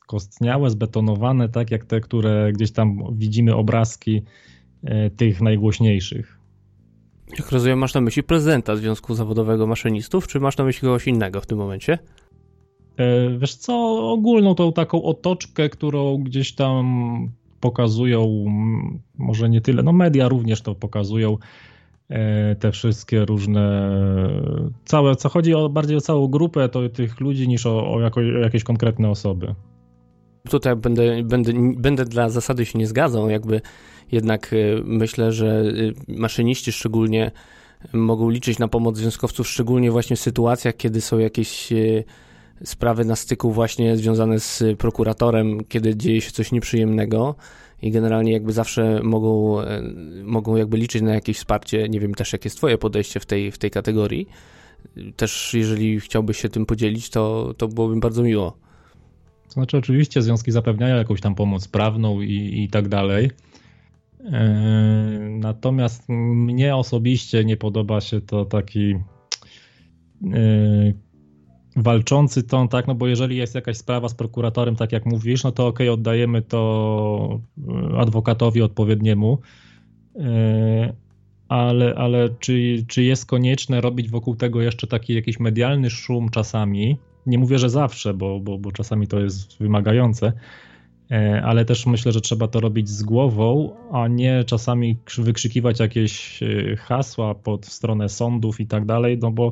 skostniałe, 0.05 0.69
zbetonowane, 0.69 1.49
tak 1.49 1.71
jak 1.71 1.85
te, 1.85 2.01
które 2.01 2.51
gdzieś 2.53 2.71
tam 2.71 2.99
widzimy 3.11 3.55
obrazki 3.55 4.21
e, 4.83 5.09
tych 5.09 5.41
najgłośniejszych. 5.41 6.39
Jak 7.39 7.51
rozumiem, 7.51 7.79
masz 7.79 7.93
na 7.93 8.01
myśli 8.01 8.23
prezydenta 8.23 8.75
Związku 8.75 9.15
Zawodowego 9.15 9.67
Maszynistów, 9.67 10.27
czy 10.27 10.39
masz 10.39 10.57
na 10.57 10.63
myśli 10.63 10.81
kogoś 10.81 11.07
innego 11.07 11.41
w 11.41 11.45
tym 11.45 11.57
momencie? 11.57 11.99
E, 12.97 13.37
wiesz 13.37 13.55
co, 13.55 13.97
ogólną 14.11 14.55
tą 14.55 14.73
taką 14.73 15.03
otoczkę, 15.03 15.69
którą 15.69 16.17
gdzieś 16.17 16.55
tam 16.55 16.85
pokazują, 17.59 18.45
może 19.17 19.49
nie 19.49 19.61
tyle, 19.61 19.83
no 19.83 19.93
media 19.93 20.27
również 20.27 20.61
to 20.61 20.75
pokazują, 20.75 21.37
te 22.59 22.71
wszystkie 22.71 23.25
różne, 23.25 23.89
całe, 24.85 25.15
co 25.15 25.29
chodzi 25.29 25.53
o, 25.53 25.69
bardziej 25.69 25.97
o 25.97 26.01
całą 26.01 26.27
grupę 26.27 26.69
to 26.69 26.89
tych 26.89 27.19
ludzi 27.19 27.47
niż 27.47 27.65
o, 27.65 27.93
o, 27.93 27.99
jako, 27.99 28.19
o 28.19 28.23
jakieś 28.23 28.63
konkretne 28.63 29.09
osoby. 29.09 29.55
Tutaj 30.49 30.75
będę, 30.75 31.23
będę, 31.23 31.51
będę 31.77 32.05
dla 32.05 32.29
zasady 32.29 32.65
się 32.65 32.79
nie 32.79 32.87
zgadzał, 32.87 33.29
jakby 33.29 33.61
jednak 34.11 34.53
y, 34.53 34.81
myślę, 34.85 35.31
że 35.31 35.61
y, 35.61 35.93
maszyniści 36.07 36.71
szczególnie 36.71 37.31
mogą 37.93 38.29
liczyć 38.29 38.59
na 38.59 38.67
pomoc 38.67 38.97
związkowców, 38.97 39.47
szczególnie 39.47 39.91
właśnie 39.91 40.15
w 40.15 40.19
sytuacjach, 40.19 40.77
kiedy 40.77 41.01
są 41.01 41.19
jakieś 41.19 41.73
sprawy 42.63 43.05
na 43.05 43.15
styku 43.15 43.51
właśnie 43.51 43.97
związane 43.97 44.39
z 44.39 44.63
prokuratorem, 44.77 45.63
kiedy 45.63 45.95
dzieje 45.95 46.21
się 46.21 46.31
coś 46.31 46.51
nieprzyjemnego 46.51 47.35
i 47.85 47.91
generalnie 47.91 48.31
jakby 48.31 48.53
zawsze 48.53 48.99
mogą, 49.03 49.57
mogą 50.23 50.55
jakby 50.55 50.77
liczyć 50.77 51.01
na 51.01 51.13
jakieś 51.13 51.37
wsparcie. 51.37 51.89
Nie 51.89 51.99
wiem 51.99 52.13
też, 52.13 52.33
jakie 52.33 52.47
jest 52.47 52.57
twoje 52.57 52.77
podejście 52.77 53.19
w 53.19 53.25
tej, 53.25 53.51
w 53.51 53.57
tej 53.57 53.71
kategorii. 53.71 54.27
Też 55.15 55.53
jeżeli 55.53 55.99
chciałbyś 55.99 56.37
się 56.37 56.49
tym 56.49 56.65
podzielić, 56.65 57.09
to, 57.09 57.53
to 57.57 57.67
byłoby 57.67 57.99
bardzo 57.99 58.23
miło. 58.23 58.57
To 59.47 59.51
znaczy 59.51 59.77
oczywiście 59.77 60.21
związki 60.21 60.51
zapewniają 60.51 60.95
jakąś 60.95 61.21
tam 61.21 61.35
pomoc 61.35 61.67
prawną 61.67 62.21
i, 62.21 62.63
i 62.63 62.69
tak 62.69 62.87
dalej, 62.87 63.29
E, 64.31 64.43
natomiast 65.29 66.09
mnie 66.09 66.75
osobiście 66.75 67.45
nie 67.45 67.57
podoba 67.57 68.01
się 68.01 68.21
to 68.21 68.45
taki 68.45 68.95
e, 70.33 70.93
walczący 71.75 72.43
ton, 72.43 72.67
tak, 72.67 72.87
no 72.87 72.95
bo 72.95 73.07
jeżeli 73.07 73.37
jest 73.37 73.55
jakaś 73.55 73.77
sprawa 73.77 74.09
z 74.09 74.13
prokuratorem, 74.13 74.75
tak 74.75 74.91
jak 74.91 75.05
mówisz, 75.05 75.43
no 75.43 75.51
to 75.51 75.67
okej, 75.67 75.87
okay, 75.87 75.93
oddajemy 75.93 76.41
to 76.41 77.39
adwokatowi 77.97 78.61
odpowiedniemu, 78.61 79.39
e, 80.15 80.93
ale, 81.49 81.95
ale 81.95 82.29
czy, 82.39 82.85
czy 82.87 83.03
jest 83.03 83.25
konieczne 83.25 83.81
robić 83.81 84.09
wokół 84.09 84.35
tego 84.35 84.61
jeszcze 84.61 84.87
taki 84.87 85.13
jakiś 85.13 85.39
medialny 85.39 85.89
szum 85.89 86.29
czasami? 86.29 86.97
Nie 87.25 87.37
mówię, 87.37 87.59
że 87.59 87.69
zawsze, 87.69 88.13
bo, 88.13 88.39
bo, 88.39 88.57
bo 88.57 88.71
czasami 88.71 89.07
to 89.07 89.19
jest 89.19 89.57
wymagające, 89.59 90.33
E, 91.11 91.41
ale 91.45 91.65
też 91.65 91.85
myślę, 91.85 92.11
że 92.11 92.21
trzeba 92.21 92.47
to 92.47 92.59
robić 92.59 92.89
z 92.89 93.03
głową, 93.03 93.75
a 93.91 94.07
nie 94.07 94.43
czasami 94.43 94.97
wykrzykiwać 95.17 95.79
jakieś 95.79 96.43
e, 96.43 96.75
hasła 96.75 97.35
pod 97.35 97.65
stronę 97.65 98.09
sądów 98.09 98.59
i 98.59 98.67
tak 98.67 98.85
dalej, 98.85 99.17
no 99.21 99.31
bo 99.31 99.47
e, 99.47 99.51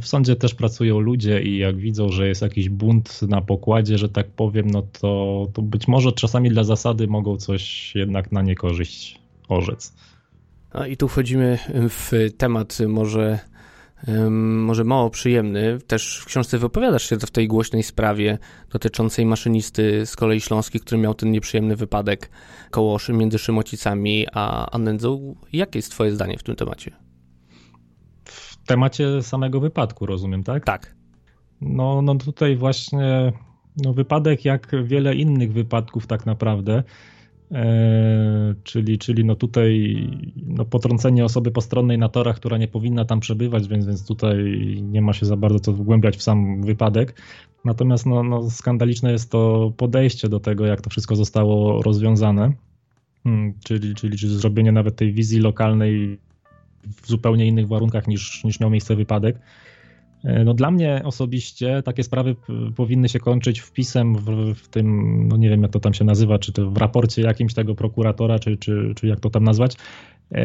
w 0.00 0.06
sądzie 0.06 0.36
też 0.36 0.54
pracują 0.54 1.00
ludzie 1.00 1.42
i 1.42 1.58
jak 1.58 1.76
widzą, 1.76 2.08
że 2.08 2.28
jest 2.28 2.42
jakiś 2.42 2.68
bunt 2.68 3.22
na 3.22 3.40
pokładzie, 3.40 3.98
że 3.98 4.08
tak 4.08 4.30
powiem, 4.30 4.70
no 4.70 4.82
to, 5.00 5.46
to 5.52 5.62
być 5.62 5.88
może 5.88 6.12
czasami 6.12 6.50
dla 6.50 6.64
zasady 6.64 7.06
mogą 7.06 7.36
coś 7.36 7.94
jednak 7.94 8.32
na 8.32 8.42
niekorzyść 8.42 9.20
orzec. 9.48 9.94
A 10.70 10.86
i 10.86 10.96
tu 10.96 11.08
wchodzimy 11.08 11.58
w 11.74 12.12
temat 12.38 12.78
może 12.88 13.38
może 14.30 14.84
mało 14.84 15.10
przyjemny. 15.10 15.78
Też 15.86 16.18
w 16.18 16.24
książce 16.24 16.58
wypowiadasz 16.58 17.08
się 17.08 17.16
w 17.18 17.30
tej 17.30 17.48
głośnej 17.48 17.82
sprawie 17.82 18.38
dotyczącej 18.72 19.26
maszynisty 19.26 20.06
z 20.06 20.16
kolei 20.16 20.40
śląskiej, 20.40 20.80
który 20.80 21.00
miał 21.00 21.14
ten 21.14 21.30
nieprzyjemny 21.30 21.76
wypadek 21.76 22.30
koło 22.70 22.98
między 23.08 23.38
Szymocicami 23.38 24.26
a, 24.32 24.70
a 24.70 24.78
Nędzą. 24.78 25.34
Jakie 25.52 25.78
jest 25.78 25.90
twoje 25.90 26.12
zdanie 26.12 26.38
w 26.38 26.42
tym 26.42 26.56
temacie? 26.56 27.07
Temacie 28.68 29.22
samego 29.22 29.60
wypadku, 29.60 30.06
rozumiem, 30.06 30.42
tak? 30.42 30.64
Tak. 30.64 30.94
No, 31.60 32.02
no 32.02 32.14
tutaj 32.14 32.56
właśnie 32.56 33.32
no 33.76 33.92
wypadek 33.92 34.44
jak 34.44 34.84
wiele 34.84 35.14
innych 35.14 35.52
wypadków 35.52 36.06
tak 36.06 36.26
naprawdę 36.26 36.82
E, 37.52 38.54
czyli, 38.64 38.98
czyli 38.98 39.24
no 39.24 39.34
tutaj 39.34 40.06
no 40.46 40.64
potrącenie 40.64 41.24
osoby 41.24 41.50
postronnej 41.50 41.98
na 41.98 42.08
torach, 42.08 42.36
która 42.36 42.58
nie 42.58 42.68
powinna 42.68 43.04
tam 43.04 43.20
przebywać, 43.20 43.68
więc, 43.68 43.86
więc 43.86 44.06
tutaj 44.06 44.36
nie 44.82 45.02
ma 45.02 45.12
się 45.12 45.26
za 45.26 45.36
bardzo 45.36 45.60
co 45.60 45.72
wgłębiać 45.72 46.16
w 46.16 46.22
sam 46.22 46.62
wypadek. 46.62 47.20
Natomiast 47.64 48.06
no, 48.06 48.22
no 48.22 48.50
skandaliczne 48.50 49.12
jest 49.12 49.30
to 49.30 49.72
podejście 49.76 50.28
do 50.28 50.40
tego, 50.40 50.66
jak 50.66 50.80
to 50.80 50.90
wszystko 50.90 51.16
zostało 51.16 51.82
rozwiązane, 51.82 52.52
hmm, 53.24 53.54
czyli, 53.64 53.94
czyli, 53.94 54.18
czyli 54.18 54.38
zrobienie 54.38 54.72
nawet 54.72 54.96
tej 54.96 55.12
wizji 55.12 55.40
lokalnej 55.40 56.18
w 57.02 57.06
zupełnie 57.06 57.46
innych 57.46 57.68
warunkach 57.68 58.08
niż, 58.08 58.44
niż 58.44 58.60
miał 58.60 58.70
miejsce 58.70 58.96
wypadek. 58.96 59.38
E, 60.24 60.44
no 60.44 60.54
dla 60.54 60.70
mnie 60.70 61.02
osobiście 61.04 61.82
takie 61.82 62.02
sprawy 62.02 62.36
powinny 62.76 63.08
się 63.08 63.18
kończyć 63.18 63.60
wpisem 63.60 64.14
w, 64.14 64.54
w, 64.54 64.68
tym, 64.68 65.28
no 65.28 65.36
nie 65.36 65.48
wiem 65.48 65.62
jak 65.62 65.72
to 65.72 65.80
tam 65.80 65.94
się 65.94 66.04
nazywa, 66.04 66.38
czy 66.38 66.52
to 66.52 66.70
w 66.70 66.76
raporcie 66.76 67.22
jakimś 67.22 67.54
tego 67.54 67.74
prokuratora, 67.74 68.38
czy, 68.38 68.56
czy, 68.56 68.92
czy 68.96 69.06
jak 69.06 69.20
to 69.20 69.30
tam 69.30 69.44
nazwać. 69.44 69.76
E, 70.32 70.44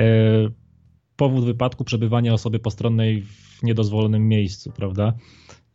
powód 1.15 1.45
wypadku 1.45 1.83
przebywania 1.83 2.33
osoby 2.33 2.59
postronnej 2.59 3.21
w 3.21 3.63
niedozwolonym 3.63 4.27
miejscu, 4.27 4.71
prawda? 4.71 5.13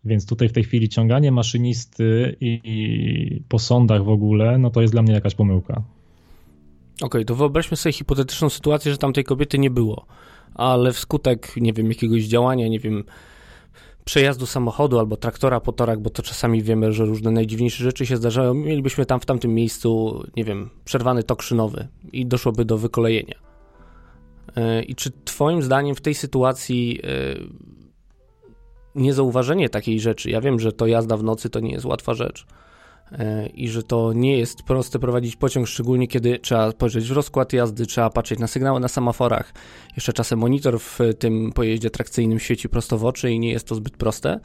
Więc 0.05 0.27
tutaj 0.27 0.49
w 0.49 0.53
tej 0.53 0.65
chwili 0.65 0.89
ciąganie 0.89 1.33
maszynisty 1.33 2.37
i, 2.41 2.61
i 2.65 3.43
po 3.49 3.59
sądach 3.59 4.05
w 4.05 4.09
ogóle, 4.09 4.59
no 4.59 4.71
to 4.71 4.81
jest 4.81 4.95
dla 4.95 5.03
mnie 5.03 5.13
jakaś 5.13 5.35
pomyłka. 5.35 5.73
Okej, 5.73 7.07
okay, 7.07 7.25
to 7.25 7.35
wyobraźmy 7.35 7.77
sobie 7.77 7.93
hipotetyczną 7.93 8.49
sytuację, 8.49 8.93
że 8.93 8.99
tam 8.99 9.13
tej 9.13 9.25
kobiety 9.25 9.59
nie 9.59 9.71
było, 9.71 10.07
ale 10.55 10.93
wskutek, 10.93 11.57
nie 11.57 11.73
wiem, 11.73 11.89
jakiegoś 11.89 12.25
działania, 12.25 12.69
nie 12.69 12.81
wiem, 12.81 13.05
przejazdu 14.05 14.47
samochodu 14.47 14.99
albo 14.99 15.17
traktora 15.17 15.61
po 15.61 15.73
torach, 15.73 16.01
bo 16.01 16.11
to 16.11 16.23
czasami 16.23 16.63
wiemy, 16.63 16.93
że 16.93 17.05
różne 17.05 17.31
najdziwniejsze 17.31 17.85
rzeczy 17.85 18.07
się 18.07 18.17
zdarzają, 18.17 18.55
mielibyśmy 18.55 19.07
tam 19.07 19.21
w 19.21 19.27
tamtym 19.27 19.55
miejscu, 19.55 20.23
nie 20.37 20.45
wiem, 20.45 20.71
przerwany 20.85 21.23
tok 21.23 21.43
szynowy 21.43 21.89
i 22.13 22.27
doszłoby 22.27 22.65
do 22.65 22.79
wykolejenia. 22.79 23.35
E, 24.57 24.83
I 24.83 24.95
czy 24.95 25.11
Twoim 25.25 25.63
zdaniem 25.63 25.95
w 25.95 26.01
tej 26.01 26.15
sytuacji 26.15 27.01
e, 27.03 27.09
niezauważenie 28.95 29.69
takiej 29.69 30.01
rzeczy, 30.01 30.31
ja 30.31 30.41
wiem, 30.41 30.61
że 30.61 30.73
to 30.73 30.87
jazda 30.87 31.17
w 31.17 31.25
nocy 31.25 31.51
to 31.51 31.61
nie 31.61 31.73
jest 31.73 31.85
łatwa 31.85 32.15
rzecz, 32.15 32.47
i 33.55 33.69
że 33.69 33.83
to 33.83 34.13
nie 34.13 34.39
jest 34.39 34.63
proste 34.63 34.99
prowadzić 34.99 35.37
pociąg, 35.37 35.69
szczególnie 35.69 36.09
kiedy 36.09 36.39
trzeba 36.39 36.71
spojrzeć 36.71 37.09
w 37.09 37.13
rozkład 37.13 37.53
jazdy, 37.53 37.87
trzeba 37.87 38.11
patrzeć 38.11 38.39
na 38.39 38.47
sygnały 38.47 38.81
na 38.81 38.89
semaforach. 38.89 39.53
Jeszcze 39.97 40.13
czasem 40.13 40.39
monitor 40.39 40.81
w 40.81 40.99
tym 41.19 41.53
pojeździe 41.53 41.91
trakcyjnym 41.91 42.39
świeci 42.39 42.69
prosto 42.69 42.99
w 42.99 43.05
oczy 43.05 43.31
i 43.31 43.39
nie 43.41 43.51
jest 43.51 43.67
to 43.67 43.75
zbyt 43.75 43.97
proste. 43.97 44.41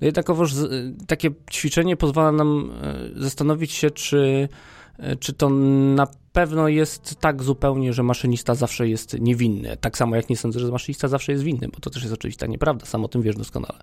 No 0.00 0.06
jednakowoż 0.06 0.52
takie 1.06 1.30
ćwiczenie 1.50 1.96
pozwala 1.96 2.32
nam 2.32 2.70
zastanowić 3.16 3.72
się, 3.72 3.90
czy, 3.90 4.48
czy 5.20 5.32
to 5.32 5.48
na 5.94 6.06
pewno 6.32 6.68
jest 6.68 7.16
tak 7.20 7.42
zupełnie, 7.42 7.92
że 7.92 8.02
maszynista 8.02 8.54
zawsze 8.54 8.88
jest 8.88 9.20
niewinny. 9.20 9.76
Tak 9.80 9.98
samo 9.98 10.16
jak 10.16 10.30
nie 10.30 10.36
sądzę, 10.36 10.60
że 10.60 10.68
maszynista 10.68 11.08
zawsze 11.08 11.32
jest 11.32 11.44
winny, 11.44 11.68
bo 11.68 11.80
to 11.80 11.90
też 11.90 12.02
jest 12.02 12.14
oczywiście 12.14 12.48
nieprawda, 12.48 12.86
sam 12.86 13.04
o 13.04 13.08
tym 13.08 13.22
wiesz 13.22 13.36
doskonale. 13.36 13.78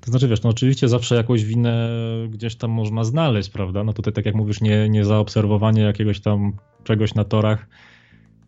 To 0.00 0.10
znaczy, 0.10 0.28
wiesz, 0.28 0.42
no 0.42 0.50
oczywiście 0.50 0.88
zawsze 0.88 1.14
jakąś 1.14 1.44
winę 1.44 1.88
gdzieś 2.30 2.56
tam 2.56 2.70
można 2.70 3.04
znaleźć, 3.04 3.50
prawda? 3.50 3.84
No 3.84 3.92
tutaj, 3.92 4.12
tak 4.12 4.26
jak 4.26 4.34
mówisz, 4.34 4.60
nie, 4.60 4.88
nie 4.88 5.04
zaobserwowanie 5.04 5.82
jakiegoś 5.82 6.20
tam 6.20 6.52
czegoś 6.84 7.14
na 7.14 7.24
torach. 7.24 7.66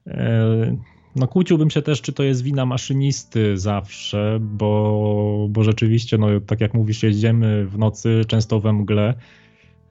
E, 0.06 0.76
no 1.16 1.28
kłóciłbym 1.28 1.70
się 1.70 1.82
też, 1.82 2.02
czy 2.02 2.12
to 2.12 2.22
jest 2.22 2.42
wina 2.42 2.66
maszynisty 2.66 3.58
zawsze, 3.58 4.38
bo, 4.40 5.46
bo 5.50 5.64
rzeczywiście, 5.64 6.18
no 6.18 6.26
tak 6.46 6.60
jak 6.60 6.74
mówisz, 6.74 7.02
jeździmy 7.02 7.66
w 7.66 7.78
nocy, 7.78 8.22
często 8.28 8.60
we 8.60 8.72
mgle, 8.72 9.14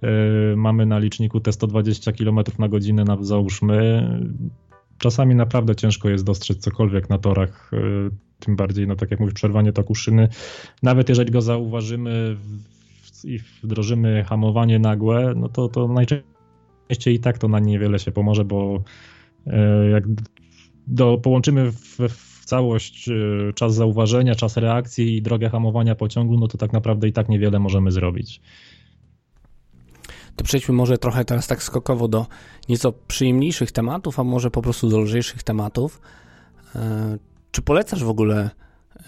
E, 0.04 0.56
mamy 0.56 0.86
na 0.86 1.00
liczniku 1.00 1.40
te 1.40 1.52
120 1.52 2.12
km 2.12 2.40
na 2.60 2.68
godzinę, 2.68 3.04
na, 3.04 3.18
załóżmy. 3.22 4.10
Czasami 5.02 5.36
naprawdę 5.36 5.76
ciężko 5.76 6.10
jest 6.10 6.26
dostrzec 6.26 6.58
cokolwiek 6.58 7.10
na 7.10 7.18
torach, 7.18 7.72
e, 7.74 7.78
tym 8.40 8.56
bardziej, 8.56 8.88
no 8.88 8.96
tak 8.96 9.12
jak 9.12 9.20
mówisz, 9.20 9.34
przerwanie 9.34 9.74
toku 9.74 9.96
szyny. 9.96 10.30
Nawet 10.84 11.10
jeżeli 11.10 11.32
go 11.32 11.42
zauważymy 11.42 12.38
i 13.24 13.40
wdrożymy 13.64 14.24
hamowanie 14.24 14.80
nagłe, 14.80 15.34
no 15.36 15.50
to, 15.50 15.68
to 15.68 15.88
najczęściej 15.88 17.16
i 17.16 17.20
tak 17.20 17.38
to 17.38 17.48
na 17.48 17.60
niewiele 17.60 18.00
się 18.00 18.12
pomoże, 18.12 18.46
bo 18.46 18.84
e, 19.48 19.90
jak 19.90 20.04
do, 20.88 21.18
połączymy 21.18 21.72
w, 21.72 21.98
w 22.10 22.46
całość 22.46 23.10
czas 23.56 23.76
zauważenia, 23.76 24.36
czas 24.36 24.58
reakcji 24.58 25.18
i 25.18 25.22
drogę 25.22 25.50
hamowania 25.50 25.96
pociągu, 25.96 26.38
no 26.38 26.48
to 26.48 26.58
tak 26.58 26.74
naprawdę 26.74 27.08
i 27.08 27.14
tak 27.14 27.30
niewiele 27.30 27.60
możemy 27.60 27.92
zrobić. 27.92 28.42
To 30.42 30.46
przejdźmy 30.46 30.76
może 30.76 30.98
trochę 30.98 31.26
teraz 31.26 31.48
tak 31.48 31.64
skokowo 31.64 32.08
do 32.08 32.28
nieco 32.70 32.94
przyjemniejszych 33.08 33.72
tematów, 33.72 34.20
a 34.20 34.24
może 34.24 34.52
po 34.52 34.62
prostu 34.62 34.90
do 34.90 35.00
lżejszych 35.00 35.44
tematów. 35.44 36.02
E, 36.76 37.18
czy 37.52 37.62
polecasz 37.62 38.04
w 38.04 38.10
ogóle 38.10 38.50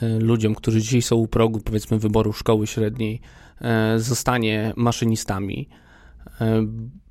e, 0.01 0.19
ludziom, 0.19 0.55
którzy 0.55 0.81
dzisiaj 0.81 1.01
są 1.01 1.15
u 1.15 1.27
progu, 1.27 1.59
powiedzmy, 1.59 1.99
wyboru 1.99 2.33
szkoły 2.33 2.67
średniej, 2.67 3.21
e, 3.61 3.99
zostanie 3.99 4.73
maszynistami? 4.75 5.69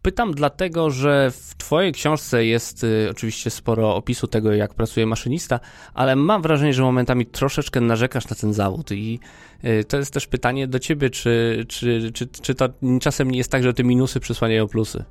Pytam 0.02 0.34
dlatego, 0.34 0.90
że 0.90 1.30
w 1.30 1.54
Twojej 1.54 1.92
książce 1.92 2.44
jest 2.44 2.84
y, 2.84 3.08
oczywiście 3.10 3.50
sporo 3.50 3.96
opisu 3.96 4.26
tego, 4.26 4.52
jak 4.52 4.74
pracuje 4.74 5.06
maszynista, 5.06 5.60
ale 5.94 6.16
mam 6.16 6.42
wrażenie, 6.42 6.74
że 6.74 6.82
momentami 6.82 7.26
troszeczkę 7.26 7.80
narzekasz 7.80 8.28
na 8.28 8.36
ten 8.36 8.52
zawód 8.52 8.92
i 8.92 9.20
y, 9.64 9.84
to 9.84 9.96
jest 9.96 10.14
też 10.14 10.26
pytanie 10.26 10.68
do 10.68 10.78
Ciebie, 10.78 11.10
czy, 11.10 11.64
czy, 11.68 12.12
czy, 12.14 12.26
czy 12.26 12.54
to 12.54 12.68
czasem 13.00 13.30
nie 13.30 13.38
jest 13.38 13.50
tak, 13.50 13.62
że 13.62 13.74
te 13.74 13.84
minusy 13.84 14.20
przysłaniają 14.20 14.68
plusy? 14.68 15.04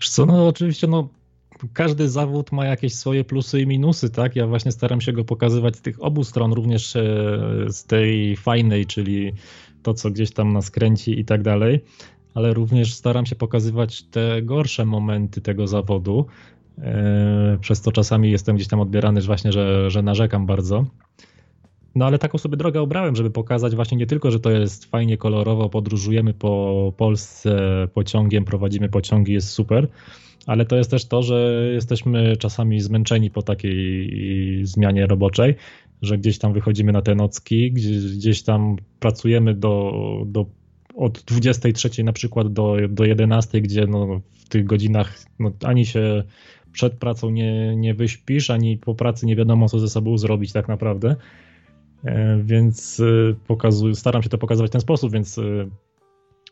Co, 0.00 0.26
no 0.26 0.48
oczywiście, 0.48 0.86
no 0.86 1.08
każdy 1.72 2.08
zawód 2.08 2.52
ma 2.52 2.66
jakieś 2.66 2.94
swoje 2.94 3.24
plusy 3.24 3.60
i 3.60 3.66
minusy, 3.66 4.10
tak? 4.10 4.36
Ja 4.36 4.46
właśnie 4.46 4.72
staram 4.72 5.00
się 5.00 5.12
go 5.12 5.24
pokazywać 5.24 5.76
z 5.76 5.80
tych 5.80 6.04
obu 6.04 6.24
stron, 6.24 6.52
również 6.52 6.96
e, 6.96 7.02
z 7.68 7.84
tej 7.84 8.36
fajnej, 8.36 8.86
czyli 8.86 9.32
to, 9.82 9.94
co 9.94 10.10
gdzieś 10.10 10.30
tam 10.30 10.52
nas 10.52 10.70
kręci 10.70 11.20
i 11.20 11.24
tak 11.24 11.42
dalej 11.42 11.80
ale 12.34 12.54
również 12.54 12.94
staram 12.94 13.26
się 13.26 13.36
pokazywać 13.36 14.02
te 14.02 14.42
gorsze 14.42 14.84
momenty 14.84 15.40
tego 15.40 15.66
zawodu. 15.66 16.26
E, 16.78 17.58
przez 17.60 17.80
to 17.80 17.92
czasami 17.92 18.30
jestem 18.30 18.56
gdzieś 18.56 18.68
tam 18.68 18.80
odbierany, 18.80 19.20
że 19.20 19.26
właśnie, 19.26 19.52
że, 19.52 19.90
że 19.90 20.02
narzekam 20.02 20.46
bardzo. 20.46 20.86
No 21.94 22.06
ale 22.06 22.18
taką 22.18 22.38
sobie 22.38 22.56
drogę 22.56 22.80
obrałem, 22.80 23.16
żeby 23.16 23.30
pokazać 23.30 23.74
właśnie 23.74 23.98
nie 23.98 24.06
tylko, 24.06 24.30
że 24.30 24.40
to 24.40 24.50
jest 24.50 24.84
fajnie 24.84 25.16
kolorowo, 25.16 25.68
podróżujemy 25.68 26.34
po 26.34 26.92
Polsce 26.96 27.58
pociągiem, 27.94 28.44
prowadzimy 28.44 28.88
pociągi, 28.88 29.32
jest 29.32 29.48
super, 29.48 29.88
ale 30.46 30.64
to 30.64 30.76
jest 30.76 30.90
też 30.90 31.04
to, 31.04 31.22
że 31.22 31.70
jesteśmy 31.74 32.36
czasami 32.36 32.80
zmęczeni 32.80 33.30
po 33.30 33.42
takiej 33.42 34.66
zmianie 34.66 35.06
roboczej, 35.06 35.54
że 36.02 36.18
gdzieś 36.18 36.38
tam 36.38 36.52
wychodzimy 36.52 36.92
na 36.92 37.02
te 37.02 37.14
nocki, 37.14 37.72
gdzieś, 37.72 38.42
tam 38.42 38.76
pracujemy 39.00 39.54
do, 39.54 39.92
do 40.26 40.46
od 41.02 41.22
23 41.26 42.04
na 42.04 42.12
przykład 42.12 42.52
do, 42.52 42.76
do 42.88 43.04
11, 43.04 43.60
gdzie 43.60 43.86
no, 43.86 44.20
w 44.32 44.48
tych 44.48 44.64
godzinach 44.64 45.18
no, 45.38 45.52
ani 45.64 45.86
się 45.86 46.22
przed 46.72 46.94
pracą 46.94 47.30
nie, 47.30 47.76
nie 47.76 47.94
wyśpisz, 47.94 48.50
ani 48.50 48.78
po 48.78 48.94
pracy 48.94 49.26
nie 49.26 49.36
wiadomo, 49.36 49.68
co 49.68 49.78
ze 49.78 49.88
sobą 49.88 50.18
zrobić 50.18 50.52
tak 50.52 50.68
naprawdę. 50.68 51.16
E, 52.04 52.38
więc 52.44 53.00
e, 53.00 53.34
pokazuję, 53.46 53.94
staram 53.94 54.22
się 54.22 54.28
to 54.28 54.38
pokazywać 54.38 54.70
w 54.70 54.72
ten 54.72 54.80
sposób, 54.80 55.12
więc 55.12 55.38
e, 55.38 55.42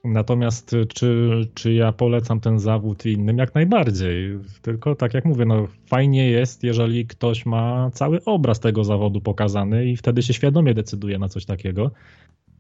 natomiast 0.05 0.77
czy, 0.95 1.31
czy 1.55 1.73
ja 1.73 1.93
polecam 1.93 2.41
ten 2.41 2.59
zawód 2.59 3.07
innym? 3.07 3.39
Jak 3.39 3.55
najbardziej. 3.55 4.39
Tylko 4.63 4.95
tak 4.95 5.15
jak 5.15 5.25
mówię, 5.25 5.45
no 5.45 5.67
fajnie 5.87 6.31
jest, 6.31 6.65
jeżeli 6.65 7.07
ktoś 7.07 7.47
ma 7.47 7.91
cały 7.91 8.25
obraz 8.25 8.61
tego 8.61 8.85
zawodu 8.85 9.21
pokazany 9.21 9.87
i 9.87 9.97
wtedy 9.97 10.23
się 10.23 10.35
świadomie 10.35 10.75
decyduje 10.75 11.19
na 11.19 11.29
coś 11.29 11.45
takiego. 11.45 11.91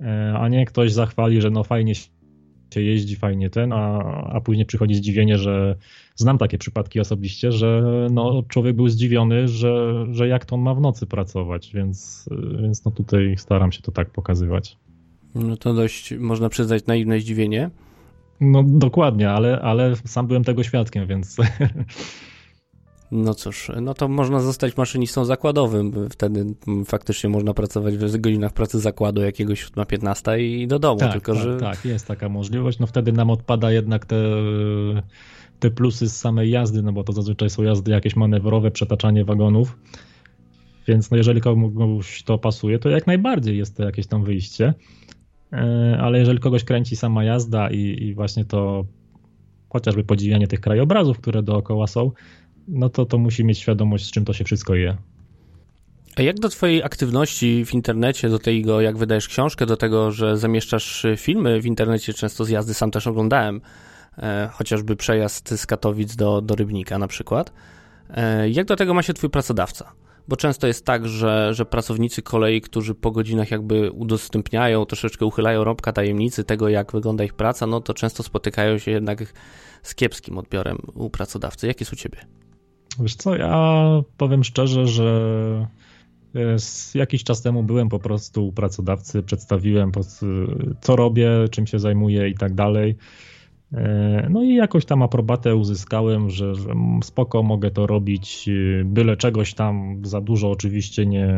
E, 0.01 0.35
a 0.39 0.49
nie 0.49 0.67
ktoś 0.67 0.93
zachwali, 0.93 1.41
że 1.41 1.51
no 1.51 1.65
fajnie 1.65 1.95
się 1.95 2.11
jeździ, 2.77 3.17
fajnie 3.17 3.51
ten, 3.51 3.73
a, 3.73 3.99
a 4.25 4.41
później 4.41 4.67
przychodzi 4.67 4.95
zdziwienie, 4.95 5.39
że 5.39 5.77
znam 6.15 6.39
takie 6.39 6.59
przypadki 6.59 7.01
osobiście, 7.01 7.53
że 7.53 7.83
no, 8.11 8.43
człowiek 8.49 8.77
był 8.77 8.89
zdziwiony, 8.89 9.49
że, 9.49 10.07
że 10.11 10.29
jak 10.29 10.45
to 10.45 10.55
on 10.55 10.63
ma 10.63 10.75
w 10.75 10.81
nocy 10.81 11.07
pracować, 11.07 11.71
więc, 11.75 12.29
więc 12.63 12.85
no 12.85 12.91
tutaj 12.91 13.35
staram 13.39 13.73
się 13.73 13.83
to 13.83 13.93
tak 13.93 14.11
pokazywać. 14.11 14.77
No 15.35 15.57
to 15.57 15.75
dość, 15.75 16.15
można 16.19 16.49
przyznać, 16.49 16.87
naiwne 16.87 17.21
zdziwienie. 17.21 17.71
No 18.41 18.63
dokładnie, 18.67 19.31
ale, 19.31 19.61
ale 19.61 19.97
sam 19.97 20.27
byłem 20.27 20.45
tego 20.45 20.63
świadkiem, 20.63 21.07
więc 21.07 21.37
No 23.12 23.35
cóż, 23.35 23.70
no 23.83 23.94
to 23.94 24.09
można 24.09 24.40
zostać 24.40 24.77
maszynistą 24.77 25.25
zakładowym. 25.25 26.09
Wtedy 26.11 26.44
faktycznie 26.87 27.31
można 27.31 27.55
pracować 27.55 27.96
w 27.96 28.20
godzinach 28.20 28.53
pracy 28.53 28.81
zakładu 28.81 29.23
jakiegoś 29.23 29.64
7-15 29.64 30.40
i 30.40 30.66
do 30.66 30.79
domu. 30.79 31.01
Tak, 31.01 31.12
tylko, 31.12 31.35
tak, 31.35 31.42
że... 31.42 31.57
tak, 31.57 31.85
jest 31.85 32.07
taka 32.07 32.29
możliwość. 32.29 32.79
No 32.79 32.87
wtedy 32.87 33.12
nam 33.12 33.31
odpada 33.31 33.73
jednak 33.73 34.07
te, 34.07 34.16
te 35.61 35.70
plusy 35.70 36.09
z 36.09 36.16
samej 36.16 36.51
jazdy, 36.51 36.83
no 36.83 36.92
bo 36.92 37.05
to 37.05 37.12
zazwyczaj 37.12 37.51
są 37.51 37.62
jazdy 37.62 37.90
jakieś 37.90 38.16
manewrowe, 38.16 38.70
przetaczanie 38.70 39.25
wagonów. 39.25 39.79
Więc 40.88 41.11
no 41.11 41.16
jeżeli 41.16 41.40
komuś 41.40 42.23
to 42.23 42.38
pasuje, 42.38 42.79
to 42.79 42.88
jak 42.88 43.07
najbardziej 43.07 43.59
jest 43.59 43.77
to 43.77 43.85
jakieś 43.85 44.07
tam 44.07 44.25
wyjście. 44.25 44.75
E, 45.53 45.99
ale 46.01 46.18
jeżeli 46.18 46.38
kogoś 46.38 46.64
kręci 46.64 46.96
sama 46.96 47.25
jazda 47.25 47.70
i, 47.70 47.79
i 47.79 48.14
właśnie 48.14 48.44
to 48.44 48.85
chociażby 49.68 50.05
podziwianie 50.05 50.46
tych 50.46 50.61
krajobrazów, 50.61 51.18
które 51.18 51.42
dookoła 51.42 51.87
są, 51.87 52.11
no 52.70 52.88
to, 52.88 53.06
to 53.06 53.18
musi 53.18 53.44
mieć 53.44 53.59
świadomość, 53.59 54.06
z 54.06 54.11
czym 54.11 54.24
to 54.24 54.33
się 54.33 54.44
wszystko 54.44 54.74
je. 54.74 54.96
A 56.16 56.22
jak 56.22 56.38
do 56.38 56.48
Twojej 56.48 56.83
aktywności 56.83 57.64
w 57.64 57.74
internecie, 57.74 58.28
do 58.28 58.38
tego, 58.38 58.80
jak 58.80 58.98
wydajesz 58.98 59.28
książkę, 59.28 59.66
do 59.66 59.76
tego, 59.76 60.12
że 60.12 60.37
zamieszczasz 60.37 61.06
filmy 61.16 61.61
w 61.61 61.66
internecie, 61.66 62.14
często 62.14 62.44
z 62.44 62.48
jazdy 62.48 62.74
sam 62.74 62.90
też 62.90 63.06
oglądałem, 63.06 63.61
e, 64.18 64.48
chociażby 64.52 64.96
przejazd 64.96 65.48
z 65.56 65.66
Katowic 65.66 66.16
do, 66.16 66.40
do 66.40 66.54
Rybnika 66.54 66.98
na 66.98 67.09
przykład. 67.09 67.52
E, 68.11 68.50
jak 68.50 68.66
do 68.66 68.76
tego 68.76 68.94
ma 68.94 69.02
się 69.02 69.14
Twój 69.14 69.30
pracodawca? 69.30 69.92
Bo 70.28 70.37
często 70.37 70.66
jest 70.66 70.85
tak, 70.85 71.09
że, 71.09 71.54
że 71.54 71.66
pracownicy 71.66 72.22
kolei, 72.22 72.61
którzy 72.61 72.94
po 72.94 73.11
godzinach 73.11 73.50
jakby 73.50 73.90
udostępniają, 73.90 74.87
troszeczkę 74.87 75.26
uchylają 75.26 75.64
rąbka 75.64 75.92
tajemnicy 75.92 76.44
tego, 76.44 76.68
jak 76.68 76.92
wygląda 76.92 77.24
ich 77.24 77.35
praca, 77.35 77.66
no 77.66 77.80
to 77.80 77.94
często 77.94 78.22
spotykają 78.22 78.78
się 78.78 78.90
jednak 78.90 79.33
z 79.83 79.94
kiepskim 79.94 80.38
odbiorem 80.38 80.78
u 80.94 81.11
pracodawcy. 81.11 81.66
Jak 81.66 81.80
jest 81.80 81.92
u 81.92 81.96
Ciebie? 81.96 82.18
Wiesz 83.01 83.15
co, 83.15 83.37
ja 83.37 83.87
powiem 84.17 84.45
szczerze, 84.45 84.87
że 84.87 85.67
jakiś 86.95 87.25
czas 87.25 87.43
temu 87.43 87.63
byłem 87.63 87.89
po 87.89 87.99
prostu 87.99 88.47
u 88.47 88.53
pracodawcy, 88.53 89.23
przedstawiłem 89.23 89.93
co 90.81 90.97
robię, 90.97 91.31
czym 91.51 91.67
się 91.67 91.79
zajmuję 91.79 92.29
i 92.29 92.35
tak 92.35 92.55
dalej. 92.55 92.97
E, 93.73 94.27
no 94.31 94.43
i 94.43 94.55
jakoś 94.55 94.85
tam 94.85 95.03
aprobatę 95.03 95.57
uzyskałem, 95.57 96.31
że, 96.31 96.55
że 96.55 96.75
spoko 97.03 97.43
mogę 97.43 97.71
to 97.71 97.87
robić, 97.87 98.49
byle 98.85 99.17
czegoś 99.17 99.55
tam 99.55 100.03
za 100.05 100.21
dużo 100.21 100.51
oczywiście 100.51 101.07
nie, 101.07 101.29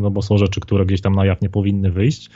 no 0.00 0.10
bo 0.10 0.22
są 0.22 0.38
rzeczy, 0.38 0.60
które 0.60 0.86
gdzieś 0.86 1.00
tam 1.00 1.14
na 1.14 1.26
jaw 1.26 1.40
nie 1.42 1.48
powinny 1.48 1.90
wyjść, 1.90 2.30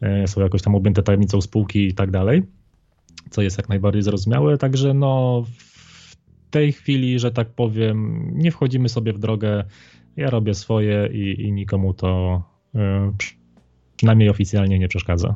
e, 0.00 0.28
są 0.28 0.40
jakoś 0.40 0.62
tam 0.62 0.74
objęte 0.74 1.02
tajemnicą 1.02 1.40
spółki 1.40 1.86
i 1.86 1.94
tak 1.94 2.10
dalej, 2.10 2.42
co 3.30 3.42
jest 3.42 3.58
jak 3.58 3.68
najbardziej 3.68 4.02
zrozumiałe, 4.02 4.58
także 4.58 4.94
no 4.94 5.44
tej 6.50 6.72
chwili, 6.72 7.18
że 7.18 7.30
tak 7.32 7.48
powiem, 7.48 8.30
nie 8.34 8.50
wchodzimy 8.50 8.88
sobie 8.88 9.12
w 9.12 9.18
drogę. 9.18 9.64
Ja 10.16 10.30
robię 10.30 10.54
swoje 10.54 11.08
i, 11.12 11.42
i 11.42 11.52
nikomu 11.52 11.94
to 11.94 12.42
y, 12.74 12.78
przynajmniej 13.96 14.28
oficjalnie 14.28 14.78
nie 14.78 14.88
przeszkadza. 14.88 15.34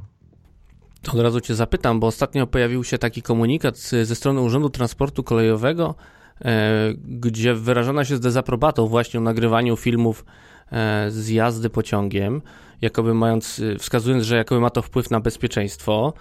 Od 1.12 1.20
razu 1.20 1.40
Cię 1.40 1.54
zapytam, 1.54 2.00
bo 2.00 2.06
ostatnio 2.06 2.46
pojawił 2.46 2.84
się 2.84 2.98
taki 2.98 3.22
komunikat 3.22 3.78
ze 3.78 4.14
strony 4.14 4.40
Urzędu 4.40 4.70
Transportu 4.70 5.22
Kolejowego, 5.22 5.94
e, 6.40 6.94
gdzie 7.04 7.54
wyrażona 7.54 8.04
się 8.04 8.16
z 8.16 8.20
dezaprobatą 8.20 8.86
właśnie 8.86 9.20
o 9.20 9.22
nagrywaniu 9.22 9.76
filmów 9.76 10.24
e, 10.72 11.10
z 11.10 11.28
jazdy 11.28 11.70
pociągiem, 11.70 12.42
jakoby 12.80 13.14
mając, 13.14 13.62
wskazując, 13.78 14.24
że 14.24 14.36
jakoby 14.36 14.60
ma 14.60 14.70
to 14.70 14.82
wpływ 14.82 15.10
na 15.10 15.20
bezpieczeństwo. 15.20 16.12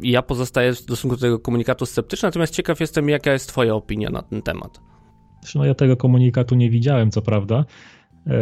Ja 0.00 0.22
pozostaję 0.22 0.72
w 0.72 0.78
stosunku 0.78 1.16
do 1.16 1.20
tego 1.20 1.38
komunikatu 1.38 1.86
sceptyczny, 1.86 2.26
natomiast 2.26 2.54
ciekaw 2.54 2.80
jestem, 2.80 3.08
jaka 3.08 3.32
jest 3.32 3.48
Twoja 3.48 3.74
opinia 3.74 4.10
na 4.10 4.22
ten 4.22 4.42
temat. 4.42 4.80
No 5.54 5.64
ja 5.64 5.74
tego 5.74 5.96
komunikatu 5.96 6.54
nie 6.54 6.70
widziałem, 6.70 7.10
co 7.10 7.22
prawda. 7.22 7.64
E, 8.26 8.34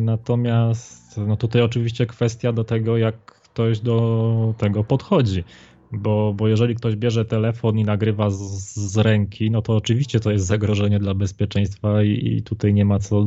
natomiast 0.00 1.20
no 1.26 1.36
tutaj 1.36 1.62
oczywiście 1.62 2.06
kwestia 2.06 2.52
do 2.52 2.64
tego, 2.64 2.96
jak 2.96 3.24
ktoś 3.24 3.80
do 3.80 4.54
tego 4.58 4.84
podchodzi. 4.84 5.44
Bo, 5.92 6.34
bo 6.36 6.48
jeżeli 6.48 6.74
ktoś 6.74 6.96
bierze 6.96 7.24
telefon 7.24 7.78
i 7.78 7.84
nagrywa 7.84 8.30
z, 8.30 8.74
z 8.74 8.96
ręki, 8.96 9.50
no 9.50 9.62
to 9.62 9.76
oczywiście 9.76 10.20
to 10.20 10.30
jest 10.30 10.46
zagrożenie 10.46 10.98
dla 10.98 11.14
bezpieczeństwa 11.14 12.02
i, 12.02 12.26
i 12.26 12.42
tutaj 12.42 12.74
nie 12.74 12.84
ma 12.84 12.98
co, 12.98 13.26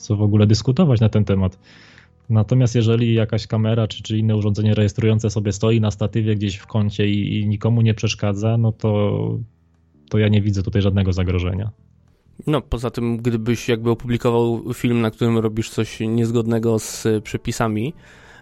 co 0.00 0.16
w 0.16 0.22
ogóle 0.22 0.46
dyskutować 0.46 1.00
na 1.00 1.08
ten 1.08 1.24
temat. 1.24 1.58
Natomiast 2.30 2.74
jeżeli 2.74 3.14
jakaś 3.14 3.46
kamera 3.46 3.88
czy, 3.88 4.02
czy 4.02 4.18
inne 4.18 4.36
urządzenie 4.36 4.74
rejestrujące 4.74 5.30
sobie 5.30 5.52
stoi 5.52 5.80
na 5.80 5.90
statywie 5.90 6.36
gdzieś 6.36 6.56
w 6.56 6.66
kącie 6.66 7.08
i, 7.08 7.40
i 7.40 7.46
nikomu 7.46 7.82
nie 7.82 7.94
przeszkadza, 7.94 8.56
no 8.56 8.72
to, 8.72 9.18
to 10.10 10.18
ja 10.18 10.28
nie 10.28 10.42
widzę 10.42 10.62
tutaj 10.62 10.82
żadnego 10.82 11.12
zagrożenia. 11.12 11.70
No, 12.46 12.60
poza 12.60 12.90
tym, 12.90 13.16
gdybyś 13.16 13.68
jakby 13.68 13.90
opublikował 13.90 14.74
film, 14.74 15.00
na 15.00 15.10
którym 15.10 15.38
robisz 15.38 15.70
coś 15.70 16.00
niezgodnego 16.00 16.78
z 16.78 17.06
przepisami, 17.24 17.94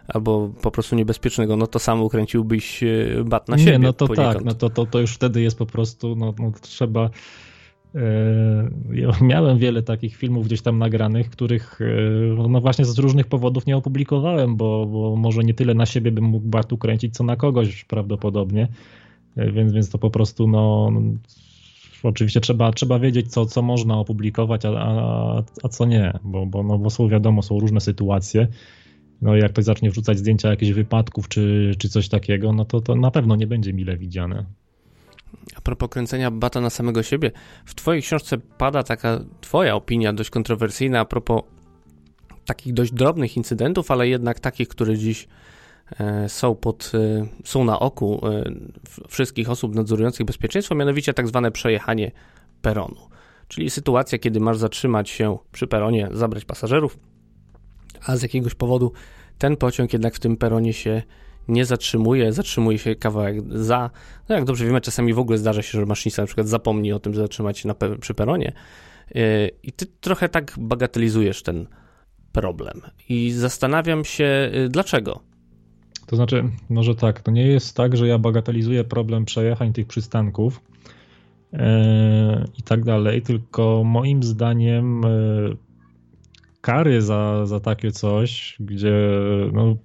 albo 0.08 0.50
po 0.62 0.70
prostu 0.70 0.96
niebezpiecznego, 0.96 1.56
no 1.56 1.66
to 1.66 1.78
sam 1.78 2.02
ukręciłbyś 2.02 2.82
e, 2.82 2.86
bat 3.24 3.48
na 3.48 3.58
siebie. 3.58 3.72
Nie, 3.72 3.78
no 3.78 3.92
to 3.92 4.06
poniekąd. 4.06 4.34
tak, 4.34 4.44
no 4.44 4.54
to, 4.54 4.70
to, 4.70 4.86
to 4.86 5.00
już 5.00 5.14
wtedy 5.14 5.40
jest 5.40 5.58
po 5.58 5.66
prostu, 5.66 6.16
no, 6.16 6.34
no 6.38 6.52
trzeba... 6.60 7.10
Ja 8.92 9.10
miałem 9.20 9.58
wiele 9.58 9.82
takich 9.82 10.16
filmów 10.16 10.46
gdzieś 10.46 10.62
tam 10.62 10.78
nagranych, 10.78 11.30
których 11.30 11.80
e, 11.80 12.48
no 12.48 12.60
właśnie 12.60 12.84
z 12.84 12.98
różnych 12.98 13.26
powodów 13.26 13.66
nie 13.66 13.76
opublikowałem, 13.76 14.56
bo, 14.56 14.86
bo 14.86 15.16
może 15.16 15.44
nie 15.44 15.54
tyle 15.54 15.74
na 15.74 15.86
siebie 15.86 16.12
bym 16.12 16.24
mógł 16.24 16.48
bat 16.48 16.72
ukręcić, 16.72 17.14
co 17.14 17.24
na 17.24 17.36
kogoś 17.36 17.84
prawdopodobnie. 17.84 18.68
Więc, 19.36 19.72
więc 19.72 19.90
to 19.90 19.98
po 19.98 20.10
prostu 20.10 20.48
no, 20.48 20.92
oczywiście 22.02 22.40
trzeba, 22.40 22.72
trzeba 22.72 22.98
wiedzieć, 22.98 23.32
co, 23.32 23.46
co 23.46 23.62
można 23.62 23.98
opublikować, 23.98 24.64
a, 24.64 24.68
a, 24.68 25.42
a 25.62 25.68
co 25.68 25.86
nie, 25.86 26.12
bo, 26.24 26.46
bo, 26.46 26.62
no, 26.62 26.78
bo 26.78 26.90
są 26.90 27.08
wiadomo, 27.08 27.42
są 27.42 27.60
różne 27.60 27.80
sytuacje. 27.80 28.48
No 29.22 29.36
jak 29.36 29.52
ktoś 29.52 29.64
zacznie 29.64 29.90
wrzucać 29.90 30.18
zdjęcia 30.18 30.50
jakichś 30.50 30.72
wypadków 30.72 31.28
czy, 31.28 31.74
czy 31.78 31.88
coś 31.88 32.08
takiego, 32.08 32.52
no 32.52 32.64
to, 32.64 32.80
to 32.80 32.94
na 32.94 33.10
pewno 33.10 33.36
nie 33.36 33.46
będzie 33.46 33.72
mile 33.72 33.96
widziane. 33.96 34.44
A 35.56 35.60
propos 35.60 35.88
kręcenia 35.88 36.30
bata 36.30 36.60
na 36.60 36.70
samego 36.70 37.02
siebie, 37.02 37.30
w 37.64 37.74
twojej 37.74 38.02
książce 38.02 38.38
pada 38.38 38.82
taka 38.82 39.20
twoja 39.40 39.74
opinia 39.74 40.12
dość 40.12 40.30
kontrowersyjna 40.30 41.00
a 41.00 41.04
propos 41.04 41.42
takich 42.46 42.72
dość 42.72 42.92
drobnych 42.92 43.36
incydentów, 43.36 43.90
ale 43.90 44.08
jednak 44.08 44.40
takich, 44.40 44.68
które 44.68 44.98
dziś 44.98 45.28
E, 45.98 46.28
są, 46.28 46.54
pod, 46.54 46.92
e, 46.94 47.26
są 47.44 47.64
na 47.64 47.78
oku 47.78 48.20
e, 48.26 48.44
wszystkich 49.08 49.50
osób 49.50 49.74
nadzorujących 49.74 50.26
bezpieczeństwo, 50.26 50.74
mianowicie 50.74 51.14
tak 51.14 51.28
zwane 51.28 51.50
przejechanie 51.50 52.10
peronu. 52.62 52.96
Czyli 53.48 53.70
sytuacja, 53.70 54.18
kiedy 54.18 54.40
masz 54.40 54.58
zatrzymać 54.58 55.10
się 55.10 55.38
przy 55.52 55.66
peronie, 55.66 56.08
zabrać 56.12 56.44
pasażerów, 56.44 56.98
a 58.06 58.16
z 58.16 58.22
jakiegoś 58.22 58.54
powodu 58.54 58.92
ten 59.38 59.56
pociąg 59.56 59.92
jednak 59.92 60.14
w 60.14 60.18
tym 60.18 60.36
peronie 60.36 60.72
się 60.72 61.02
nie 61.48 61.64
zatrzymuje, 61.64 62.32
zatrzymuje 62.32 62.78
się 62.78 62.94
kawałek 62.94 63.36
za. 63.58 63.90
No 64.28 64.34
jak 64.34 64.44
dobrze 64.44 64.64
wiemy, 64.64 64.80
czasami 64.80 65.14
w 65.14 65.18
ogóle 65.18 65.38
zdarza 65.38 65.62
się, 65.62 65.78
że 65.78 65.86
maszynista 65.86 66.22
na 66.22 66.26
przykład 66.26 66.48
zapomni 66.48 66.92
o 66.92 66.98
tym, 66.98 67.14
że 67.14 67.20
zatrzymać 67.20 67.58
się 67.58 67.68
na, 67.68 67.74
przy 68.00 68.14
peronie 68.14 68.52
i 69.62 69.72
ty 69.72 69.86
trochę 70.00 70.28
tak 70.28 70.54
bagatelizujesz 70.58 71.42
ten 71.42 71.66
problem. 72.32 72.80
I 73.08 73.30
zastanawiam 73.30 74.04
się, 74.04 74.50
dlaczego. 74.68 75.20
To 76.06 76.16
znaczy, 76.16 76.44
może 76.68 76.94
tak, 76.94 77.20
to 77.20 77.30
nie 77.30 77.46
jest 77.46 77.76
tak, 77.76 77.96
że 77.96 78.08
ja 78.08 78.18
bagatelizuję 78.18 78.84
problem 78.84 79.24
przejechań 79.24 79.72
tych 79.72 79.86
przystanków 79.86 80.60
yy, 81.52 81.58
i 82.58 82.62
tak 82.62 82.84
dalej, 82.84 83.22
tylko 83.22 83.82
moim 83.84 84.22
zdaniem 84.22 85.02
yy, 85.02 85.56
kary 86.60 87.02
za, 87.02 87.46
za 87.46 87.60
takie 87.60 87.92
coś, 87.92 88.56
gdzie 88.60 89.10
no, 89.52 89.76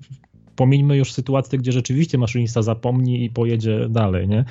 pomijmy 0.56 0.98
już 0.98 1.14
sytuację, 1.14 1.60
gdzie 1.60 1.72
rzeczywiście 1.72 2.18
maszynista 2.18 2.62
zapomni 2.62 3.24
i 3.24 3.30
pojedzie 3.30 3.90
dalej, 3.90 4.28
nie? 4.28 4.46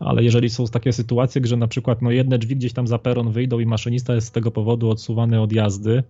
Ale 0.00 0.24
jeżeli 0.24 0.50
są 0.50 0.66
takie 0.66 0.92
sytuacje, 0.92 1.40
że 1.44 1.56
na 1.56 1.68
przykład 1.68 2.02
no, 2.02 2.10
jedne 2.10 2.38
drzwi 2.38 2.56
gdzieś 2.56 2.72
tam 2.72 2.86
za 2.86 2.98
peron 2.98 3.32
wyjdą 3.32 3.58
i 3.58 3.66
maszynista 3.66 4.14
jest 4.14 4.26
z 4.26 4.30
tego 4.30 4.50
powodu 4.50 4.90
odsuwany 4.90 5.40
od 5.40 5.52
jazdy, 5.52 6.02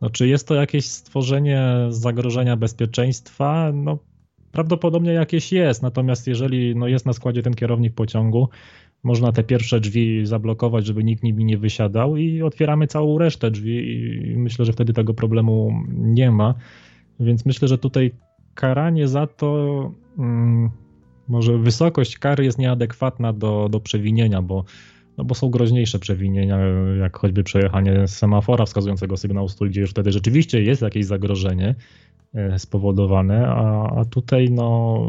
no, 0.00 0.10
czy 0.10 0.28
jest 0.28 0.48
to 0.48 0.54
jakieś 0.54 0.86
stworzenie 0.86 1.66
zagrożenia 1.88 2.56
bezpieczeństwa? 2.56 3.72
No 3.74 3.98
Prawdopodobnie 4.54 5.12
jakieś 5.12 5.52
jest, 5.52 5.82
natomiast 5.82 6.26
jeżeli 6.26 6.76
no, 6.76 6.88
jest 6.88 7.06
na 7.06 7.12
składzie 7.12 7.42
ten 7.42 7.54
kierownik 7.54 7.94
pociągu, 7.94 8.48
można 9.02 9.32
te 9.32 9.44
pierwsze 9.44 9.80
drzwi 9.80 10.26
zablokować, 10.26 10.86
żeby 10.86 11.04
nikt 11.04 11.22
nimi 11.22 11.44
nie 11.44 11.58
wysiadał 11.58 12.16
i 12.16 12.42
otwieramy 12.42 12.86
całą 12.86 13.18
resztę 13.18 13.50
drzwi 13.50 14.02
i 14.32 14.36
myślę, 14.36 14.64
że 14.64 14.72
wtedy 14.72 14.92
tego 14.92 15.14
problemu 15.14 15.72
nie 15.88 16.30
ma. 16.30 16.54
Więc 17.20 17.46
myślę, 17.46 17.68
że 17.68 17.78
tutaj 17.78 18.12
karanie 18.54 19.08
za 19.08 19.26
to, 19.26 19.90
hmm, 20.16 20.70
może 21.28 21.58
wysokość 21.58 22.18
kary 22.18 22.44
jest 22.44 22.58
nieadekwatna 22.58 23.32
do, 23.32 23.68
do 23.70 23.80
przewinienia, 23.80 24.42
bo, 24.42 24.64
no 25.18 25.24
bo 25.24 25.34
są 25.34 25.50
groźniejsze 25.50 25.98
przewinienia, 25.98 26.58
jak 26.98 27.18
choćby 27.18 27.44
przejechanie 27.44 28.08
semafora 28.08 28.66
wskazującego 28.66 29.16
sygnał 29.16 29.48
stój, 29.48 29.70
gdzie 29.70 29.80
już 29.80 29.90
wtedy 29.90 30.12
rzeczywiście 30.12 30.62
jest 30.62 30.82
jakieś 30.82 31.06
zagrożenie, 31.06 31.74
E, 32.34 32.58
spowodowane, 32.58 33.48
a, 33.48 33.90
a 34.00 34.04
tutaj 34.04 34.50
no, 34.50 35.00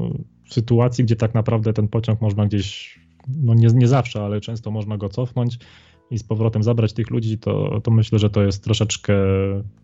w 0.46 0.54
sytuacji, 0.54 1.04
gdzie 1.04 1.16
tak 1.16 1.34
naprawdę 1.34 1.74
ten 1.74 1.88
pociąg 1.88 2.22
można 2.22 2.46
gdzieś, 2.46 3.00
no 3.28 3.54
nie, 3.54 3.68
nie 3.68 3.88
zawsze, 3.88 4.24
ale 4.24 4.42
często 4.42 4.72
można 4.72 4.98
go 4.98 5.10
cofnąć 5.10 5.58
i 6.12 6.18
z 6.18 6.24
powrotem 6.24 6.64
zabrać 6.64 6.94
tych 6.94 7.10
ludzi, 7.10 7.38
to, 7.38 7.82
to 7.82 7.92
myślę, 7.92 8.20
że 8.20 8.30
to 8.30 8.44
jest 8.44 8.64
troszeczkę 8.64 9.14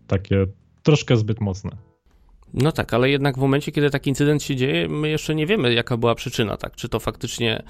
takie, 0.06 0.46
troszkę 0.82 1.16
zbyt 1.16 1.40
mocne. 1.40 1.70
No 2.54 2.72
tak, 2.72 2.94
ale 2.94 3.10
jednak 3.10 3.36
w 3.36 3.40
momencie, 3.40 3.72
kiedy 3.72 3.90
taki 3.90 4.10
incydent 4.10 4.42
się 4.42 4.56
dzieje, 4.56 4.88
my 4.88 5.08
jeszcze 5.08 5.34
nie 5.34 5.46
wiemy, 5.46 5.74
jaka 5.74 5.96
była 5.96 6.14
przyczyna, 6.14 6.56
tak? 6.56 6.76
Czy 6.76 6.88
to 6.88 7.00
faktycznie, 7.00 7.62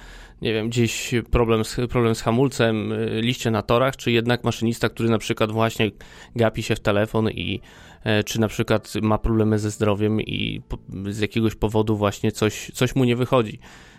nie 0.43 0.53
wiem, 0.53 0.69
gdzieś 0.69 1.15
problem 1.31 1.65
z, 1.65 1.77
problem 1.91 2.15
z 2.15 2.23
hamulcem, 2.23 2.93
y, 2.93 3.21
liście 3.21 3.51
na 3.51 3.63
torach, 3.63 3.97
czy 3.97 4.13
jednak 4.13 4.45
maszynista, 4.45 4.89
który 4.89 5.09
na 5.09 5.19
przykład 5.19 5.53
właśnie 5.53 5.91
gapi 6.37 6.63
się 6.63 6.77
w 6.77 6.81
telefon 6.81 7.31
i 7.31 7.61
e, 8.05 8.25
czy 8.25 8.41
na 8.41 8.49
przykład 8.49 8.93
ma 9.03 9.19
problemy 9.19 9.59
ze 9.59 9.71
zdrowiem 9.71 10.21
i 10.21 10.63
z 11.11 11.21
jakiegoś 11.21 11.55
powodu 11.55 11.97
właśnie 11.97 12.33
coś, 12.33 12.71
coś 12.75 12.95
mu 12.95 13.05
nie 13.05 13.17
wychodzi. 13.17 13.59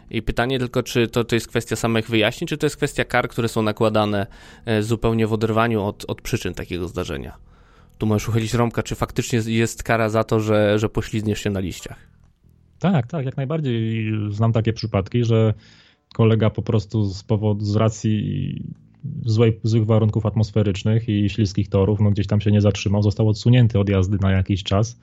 I 0.09 0.21
pytanie 0.21 0.59
tylko, 0.59 0.83
czy 0.83 1.07
to, 1.07 1.23
to 1.23 1.35
jest 1.35 1.47
kwestia 1.47 1.75
samych 1.75 2.09
wyjaśnień, 2.09 2.47
czy 2.47 2.57
to 2.57 2.65
jest 2.65 2.77
kwestia 2.77 3.05
kar, 3.05 3.29
które 3.29 3.47
są 3.47 3.61
nakładane 3.61 4.27
e, 4.65 4.83
zupełnie 4.83 5.27
w 5.27 5.33
oderwaniu 5.33 5.83
od, 5.83 6.05
od 6.07 6.21
przyczyn 6.21 6.53
takiego 6.53 6.87
zdarzenia 6.87 7.52
tu 8.03 8.07
możesz 8.07 8.29
uchylić 8.29 8.53
rąbka, 8.53 8.83
czy 8.83 8.95
faktycznie 8.95 9.39
jest 9.45 9.83
kara 9.83 10.09
za 10.09 10.23
to, 10.23 10.39
że, 10.39 10.79
że 10.79 10.89
poślizgniesz 10.89 11.39
się 11.39 11.49
na 11.49 11.59
liściach. 11.59 11.97
Tak, 12.79 13.07
tak, 13.07 13.25
jak 13.25 13.37
najbardziej. 13.37 14.11
Znam 14.29 14.53
takie 14.53 14.73
przypadki, 14.73 15.23
że 15.23 15.53
kolega 16.13 16.49
po 16.49 16.61
prostu 16.61 17.05
z 17.05 17.23
powodu, 17.23 17.65
z 17.65 17.75
racji 17.75 18.75
złej, 19.25 19.59
złych 19.63 19.85
warunków 19.85 20.25
atmosferycznych 20.25 21.09
i 21.09 21.29
śliskich 21.29 21.69
torów, 21.69 21.99
no 21.99 22.11
gdzieś 22.11 22.27
tam 22.27 22.41
się 22.41 22.51
nie 22.51 22.61
zatrzymał, 22.61 23.03
został 23.03 23.29
odsunięty 23.29 23.79
od 23.79 23.89
jazdy 23.89 24.17
na 24.21 24.31
jakiś 24.31 24.63
czas. 24.63 24.99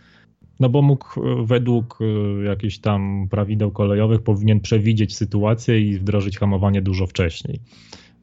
No 0.60 0.68
bo 0.68 0.82
mógł 0.82 1.06
według 1.44 1.98
e, 2.00 2.44
jakichś 2.44 2.78
tam 2.78 3.28
prawideł 3.30 3.70
kolejowych 3.70 4.22
powinien 4.22 4.60
przewidzieć 4.60 5.16
sytuację 5.16 5.80
i 5.80 5.98
wdrożyć 5.98 6.38
hamowanie 6.38 6.82
dużo 6.82 7.06
wcześniej. 7.06 7.60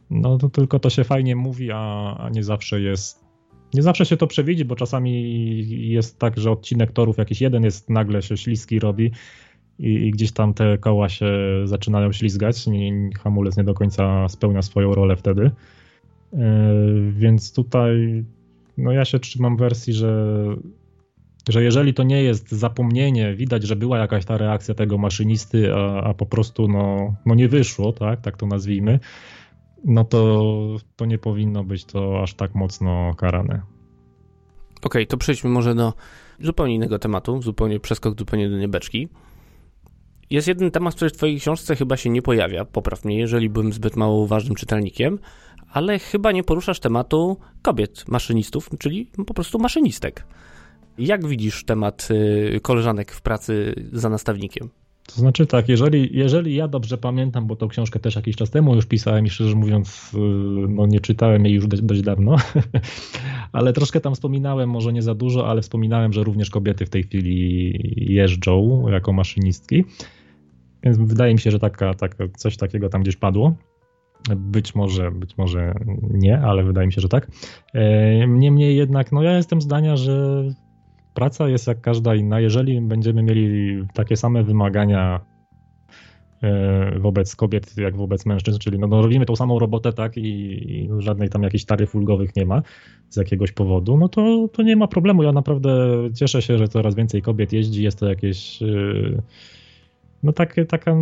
No 0.10 0.38
to 0.38 0.50
tylko 0.50 0.80
to 0.80 0.90
się 0.90 1.04
fajnie 1.04 1.36
mówi, 1.36 1.72
a, 1.72 2.16
a 2.18 2.30
nie 2.30 2.44
zawsze 2.44 2.82
jest 2.82 3.27
nie 3.74 3.82
zawsze 3.82 4.06
się 4.06 4.18
to 4.18 4.28
przewidzi, 4.28 4.66
bo 4.66 4.76
czasami 4.76 5.90
jest 5.90 6.20
tak, 6.20 6.38
że 6.38 6.52
odcinek 6.52 6.92
torów 6.92 7.18
jakiś 7.18 7.42
jeden 7.42 7.64
jest 7.64 7.90
nagle 7.90 8.22
się 8.22 8.38
śliski 8.38 8.80
robi 8.80 9.12
i, 9.80 9.90
i 9.90 10.12
gdzieś 10.12 10.32
tam 10.32 10.54
te 10.54 10.78
koła 10.78 11.10
się 11.10 11.28
zaczynają 11.64 12.12
ślizgać, 12.12 12.68
nie, 12.68 13.10
hamulec 13.24 13.58
nie 13.58 13.64
do 13.64 13.74
końca 13.74 14.30
spełnia 14.30 14.62
swoją 14.62 14.96
rolę 14.96 15.16
wtedy. 15.16 15.52
Yy, 16.34 16.40
więc 17.12 17.54
tutaj 17.54 18.24
no 18.78 18.92
ja 18.92 19.06
się 19.06 19.20
trzymam 19.20 19.58
wersji, 19.58 19.94
że, 19.94 20.44
że 21.50 21.64
jeżeli 21.64 21.94
to 21.94 22.04
nie 22.04 22.24
jest 22.24 22.52
zapomnienie, 22.52 23.36
widać, 23.36 23.64
że 23.64 23.76
była 23.76 23.98
jakaś 23.98 24.26
ta 24.26 24.38
reakcja 24.38 24.74
tego 24.74 24.98
maszynisty, 24.98 25.74
a, 25.74 26.04
a 26.04 26.14
po 26.14 26.26
prostu 26.26 26.68
no, 26.68 27.16
no 27.26 27.36
nie 27.36 27.48
wyszło, 27.48 27.94
tak, 27.94 28.22
tak 28.22 28.38
to 28.38 28.48
nazwijmy, 28.48 29.00
no 29.86 30.04
to, 30.04 30.46
to 30.96 31.06
nie 31.06 31.18
powinno 31.18 31.64
być 31.64 31.86
to 31.86 32.22
aż 32.24 32.34
tak 32.34 32.56
mocno 32.56 33.16
karane. 33.16 33.54
Okej, 33.54 33.64
okay, 34.84 35.06
to 35.06 35.18
przejdźmy 35.18 35.50
może 35.50 35.76
do 35.76 35.94
zupełnie 36.40 36.76
innego 36.76 37.00
tematu, 37.00 37.42
zupełnie 37.42 37.80
przeskok 37.80 38.20
zupełnie 38.20 38.50
do 38.50 38.58
niebeczki. 38.58 39.08
Jest 40.30 40.48
jeden 40.48 40.72
temat, 40.72 40.96
który 40.96 41.10
w 41.10 41.14
twojej 41.14 41.40
książce 41.40 41.76
chyba 41.76 41.98
się 41.98 42.10
nie 42.10 42.22
pojawia, 42.22 42.66
popraw 42.66 43.06
mnie, 43.06 43.18
jeżeli 43.18 43.50
byłem 43.50 43.74
zbyt 43.74 43.96
mało 43.96 44.28
ważnym 44.28 44.56
czytelnikiem, 44.56 45.20
ale 45.72 46.00
chyba 46.00 46.32
nie 46.32 46.44
poruszasz 46.44 46.80
tematu 46.80 47.38
kobiet 47.62 48.08
maszynistów, 48.08 48.70
czyli 48.80 49.12
po 49.28 49.34
prostu 49.34 49.60
maszynistek. 49.60 50.24
Jak 50.98 51.28
widzisz 51.28 51.64
temat 51.64 52.08
y, 52.12 52.60
koleżanek 52.62 53.12
w 53.12 53.22
pracy 53.22 53.76
za 53.94 54.10
nastawnikiem? 54.10 54.70
To 55.08 55.16
znaczy 55.16 55.46
tak, 55.46 55.70
jeżeli, 55.70 56.10
jeżeli 56.18 56.56
ja 56.56 56.68
dobrze 56.68 56.98
pamiętam, 56.98 57.48
bo 57.48 57.56
tą 57.56 57.68
książkę 57.68 58.00
też 58.00 58.16
jakiś 58.16 58.36
czas 58.36 58.50
temu 58.50 58.76
już 58.76 58.86
pisałem 58.86 59.26
i 59.26 59.30
szczerze 59.30 59.56
mówiąc 59.56 60.12
y, 60.14 60.18
no 60.70 60.86
nie 60.86 61.00
czytałem 61.00 61.46
jej 61.46 61.54
już 61.54 61.68
dość, 61.68 61.84
dość 61.84 62.02
dawno, 62.02 62.36
ale 63.52 63.74
troszkę 63.74 64.02
tam 64.02 64.16
wspominałem, 64.16 64.70
może 64.70 64.94
nie 64.94 65.02
za 65.02 65.16
dużo, 65.16 65.50
ale 65.50 65.62
wspominałem, 65.62 66.14
że 66.14 66.24
również 66.24 66.50
kobiety 66.50 66.86
w 66.86 66.90
tej 66.90 67.04
chwili 67.04 67.74
jeżdżą 68.14 68.88
jako 68.88 69.14
maszynistki, 69.14 69.86
więc 70.84 70.98
wydaje 70.98 71.34
mi 71.34 71.40
się, 71.40 71.52
że 71.52 71.60
taka, 71.60 71.94
taka, 71.94 72.24
coś 72.38 72.58
takiego 72.58 72.90
tam 72.90 73.02
gdzieś 73.02 73.16
padło. 73.16 73.56
Być 74.36 74.76
może, 74.76 75.12
być 75.12 75.38
może 75.38 75.74
nie, 76.02 76.40
ale 76.40 76.64
wydaje 76.64 76.88
mi 76.88 76.94
się, 76.94 77.02
że 77.02 77.10
tak. 77.10 77.28
E, 77.74 78.28
niemniej 78.28 78.78
jednak, 78.78 79.12
no 79.12 79.24
ja 79.24 79.38
jestem 79.38 79.62
zdania, 79.62 79.98
że 79.98 80.44
praca 81.18 81.50
jest 81.50 81.68
jak 81.68 81.82
każda 81.82 82.16
inna. 82.16 82.40
Jeżeli 82.40 82.82
będziemy 82.82 83.24
mieli 83.24 83.84
takie 83.94 84.16
same 84.16 84.44
wymagania 84.44 85.20
e, 86.44 87.00
wobec 87.00 87.36
kobiet 87.36 87.78
jak 87.78 87.98
wobec 87.98 88.26
mężczyzn, 88.26 88.60
czyli 88.60 88.80
no, 88.80 88.88
no 88.88 89.02
robimy 89.02 89.26
tą 89.26 89.36
samą 89.36 89.60
robotę, 89.60 89.94
tak, 89.94 90.18
i, 90.18 90.22
i, 90.22 90.90
żadnej 91.00 91.30
tam 91.30 91.44
jakichś 91.44 91.66
taryf 91.66 91.96
ulgowych 91.96 92.36
nie 92.36 92.46
ma 92.46 92.62
z 93.10 93.18
jakiegoś 93.18 93.52
powodu, 93.52 93.98
no 93.98 94.10
to, 94.10 94.48
to 94.54 94.64
nie 94.64 94.76
ma 94.76 94.88
problemu. 94.88 95.24
Ja 95.24 95.32
naprawdę 95.32 95.70
cieszę 96.16 96.42
się, 96.42 96.58
że 96.58 96.68
coraz 96.68 96.96
więcej 96.96 97.22
kobiet 97.22 97.54
jeździ, 97.54 97.84
jest 97.84 98.00
to 98.00 98.10
jakieś 98.10 98.62
yy, 98.62 99.22
no 100.24 100.34
tak, 100.34 100.56
taka 100.68 100.96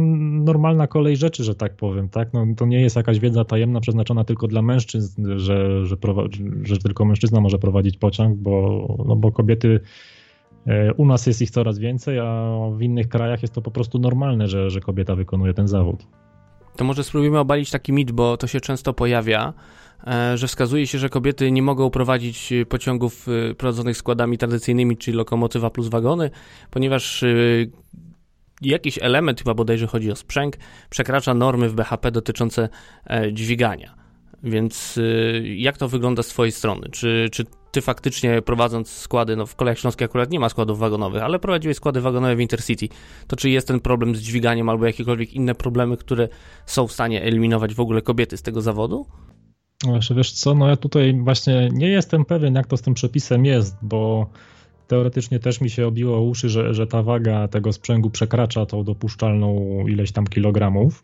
normalna 0.43 0.87
kolej 0.87 1.17
rzeczy, 1.17 1.43
że 1.43 1.55
tak 1.55 1.75
powiem, 1.75 2.09
tak? 2.09 2.33
No, 2.33 2.45
to 2.57 2.65
nie 2.65 2.81
jest 2.81 2.95
jakaś 2.95 3.19
wiedza 3.19 3.45
tajemna 3.45 3.79
przeznaczona 3.79 4.23
tylko 4.23 4.47
dla 4.47 4.61
mężczyzn, 4.61 5.39
że, 5.39 5.85
że, 5.85 5.97
że 6.61 6.77
tylko 6.77 7.05
mężczyzna 7.05 7.41
może 7.41 7.59
prowadzić 7.59 7.97
pociąg, 7.97 8.37
bo, 8.37 8.85
no 9.07 9.15
bo 9.15 9.31
kobiety 9.31 9.79
e, 10.67 10.93
u 10.93 11.05
nas 11.05 11.27
jest 11.27 11.41
ich 11.41 11.51
coraz 11.51 11.79
więcej, 11.79 12.19
a 12.19 12.57
w 12.77 12.81
innych 12.81 13.09
krajach 13.09 13.41
jest 13.41 13.53
to 13.53 13.61
po 13.61 13.71
prostu 13.71 13.99
normalne, 13.99 14.47
że, 14.47 14.69
że 14.69 14.79
kobieta 14.79 15.15
wykonuje 15.15 15.53
ten 15.53 15.67
zawód. 15.67 16.07
To 16.75 16.83
może 16.83 17.03
spróbujemy 17.03 17.39
obalić 17.39 17.71
taki 17.71 17.93
mit, 17.93 18.11
bo 18.11 18.37
to 18.37 18.47
się 18.47 18.61
często 18.61 18.93
pojawia, 18.93 19.53
e, 20.07 20.37
że 20.37 20.47
wskazuje 20.47 20.87
się, 20.87 20.97
że 20.97 21.09
kobiety 21.09 21.51
nie 21.51 21.61
mogą 21.61 21.89
prowadzić 21.89 22.53
pociągów 22.69 23.27
e, 23.27 23.55
prowadzonych 23.55 23.97
składami 23.97 24.37
tradycyjnymi, 24.37 24.97
czyli 24.97 25.17
lokomotywa 25.17 25.69
plus 25.69 25.87
wagony, 25.87 26.29
ponieważ 26.71 27.23
jakiś 28.61 28.99
element, 29.01 29.39
chyba 29.39 29.53
bodajże 29.53 29.87
chodzi 29.87 30.11
o 30.11 30.15
sprzęg, 30.15 30.57
przekracza 30.89 31.33
normy 31.33 31.69
w 31.69 31.75
BHP 31.75 32.11
dotyczące 32.11 32.69
e, 33.07 33.33
dźwigania. 33.33 33.95
Więc 34.43 34.97
y, 34.97 35.55
jak 35.57 35.77
to 35.77 35.87
wygląda 35.87 36.23
z 36.23 36.27
Twojej 36.27 36.51
strony? 36.51 36.89
Czy, 36.91 37.29
czy 37.31 37.45
Ty 37.75 37.81
faktycznie 37.81 38.41
prowadząc 38.41 38.89
składy, 38.89 39.35
no 39.35 39.45
w 39.45 39.55
Kolejach 39.55 39.79
Śląskich 39.79 40.05
akurat 40.05 40.31
nie 40.31 40.39
ma 40.39 40.49
składów 40.49 40.79
wagonowych, 40.79 41.23
ale 41.23 41.39
prowadziłeś 41.39 41.77
składy 41.77 42.01
wagonowe 42.01 42.35
w 42.35 42.39
Intercity, 42.39 42.87
to 43.27 43.35
czy 43.35 43.49
jest 43.49 43.67
ten 43.67 43.79
problem 43.79 44.15
z 44.15 44.19
dźwiganiem 44.19 44.69
albo 44.69 44.85
jakiekolwiek 44.85 45.33
inne 45.33 45.55
problemy, 45.55 45.97
które 45.97 46.27
są 46.65 46.87
w 46.87 46.91
stanie 46.91 47.23
eliminować 47.23 47.73
w 47.73 47.79
ogóle 47.79 48.01
kobiety 48.01 48.37
z 48.37 48.41
tego 48.41 48.61
zawodu? 48.61 49.05
Właśnie, 49.83 50.15
wiesz 50.15 50.31
co, 50.31 50.55
no 50.55 50.69
ja 50.69 50.75
tutaj 50.75 51.19
właśnie 51.23 51.69
nie 51.73 51.89
jestem 51.89 52.25
pewien, 52.25 52.55
jak 52.55 52.67
to 52.67 52.77
z 52.77 52.81
tym 52.81 52.93
przepisem 52.93 53.45
jest, 53.45 53.75
bo 53.81 54.29
teoretycznie 54.87 55.39
też 55.39 55.61
mi 55.61 55.69
się 55.69 55.87
obiło 55.87 56.21
uszy, 56.21 56.49
że, 56.49 56.73
że 56.73 56.87
ta 56.87 57.03
waga 57.03 57.47
tego 57.47 57.73
sprzęgu 57.73 58.09
przekracza 58.09 58.65
tą 58.65 58.83
dopuszczalną 58.83 59.79
ileś 59.87 60.11
tam 60.11 60.27
kilogramów. 60.27 61.03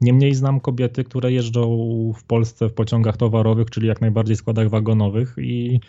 Niemniej 0.00 0.34
znam 0.34 0.60
kobiety, 0.60 1.04
które 1.04 1.32
jeżdżą 1.32 1.66
w 2.16 2.24
Polsce 2.24 2.68
w 2.68 2.72
pociągach 2.72 3.16
towarowych, 3.16 3.70
czyli 3.70 3.86
jak 3.88 4.00
najbardziej 4.00 4.36
składach 4.36 4.68
wagonowych 4.68 5.34
i, 5.38 5.80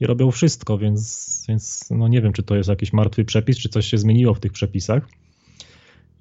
i 0.00 0.06
robią 0.06 0.30
wszystko, 0.30 0.78
więc, 0.78 1.44
więc 1.48 1.90
no 1.90 2.08
nie 2.08 2.22
wiem, 2.22 2.32
czy 2.32 2.42
to 2.42 2.56
jest 2.56 2.68
jakiś 2.68 2.92
martwy 2.92 3.24
przepis, 3.24 3.58
czy 3.58 3.68
coś 3.68 3.86
się 3.86 3.98
zmieniło 3.98 4.34
w 4.34 4.40
tych 4.40 4.52
przepisach. 4.52 5.08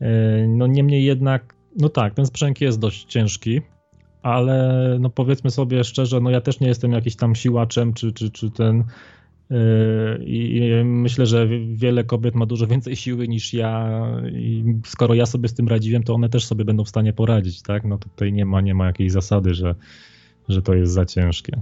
E, 0.02 0.48
no 0.48 0.68
niemniej 0.68 1.04
jednak, 1.04 1.56
no 1.78 1.90
tak, 1.90 2.14
ten 2.14 2.26
sprzęg 2.26 2.62
jest 2.62 2.80
dość 2.80 3.06
ciężki, 3.06 3.62
ale 4.22 4.98
no 5.00 5.10
powiedzmy 5.10 5.52
sobie 5.52 5.84
szczerze, 5.84 6.22
no 6.22 6.30
ja 6.30 6.42
też 6.42 6.60
nie 6.60 6.68
jestem 6.68 6.92
jakiś 6.92 7.16
tam 7.16 7.36
siłaczem, 7.36 7.94
czy, 7.94 8.14
czy, 8.14 8.32
czy 8.32 8.52
ten 8.52 8.84
I 10.20 10.72
myślę, 10.84 11.26
że 11.26 11.48
wiele 11.74 12.04
kobiet 12.04 12.36
ma 12.36 12.46
dużo 12.46 12.68
więcej 12.68 12.96
siły 12.96 13.28
niż 13.28 13.54
ja 13.54 14.02
i 14.32 14.64
skoro 14.86 15.14
ja 15.14 15.26
sobie 15.26 15.50
z 15.50 15.54
tym 15.54 15.68
radziłem, 15.68 16.04
to 16.04 16.14
one 16.14 16.30
też 16.30 16.46
sobie 16.46 16.66
będą 16.66 16.84
w 16.84 16.90
stanie 16.90 17.14
poradzić, 17.14 17.62
tak? 17.62 17.84
No 17.84 17.98
tutaj 17.98 18.34
nie 18.34 18.46
ma, 18.46 18.62
nie 18.62 18.76
ma 18.76 18.86
jakiejś 18.86 19.12
zasady, 19.12 19.54
że, 19.54 19.76
że 20.50 20.62
to 20.62 20.74
jest 20.74 20.94
za 20.94 21.06
ciężkie. 21.06 21.62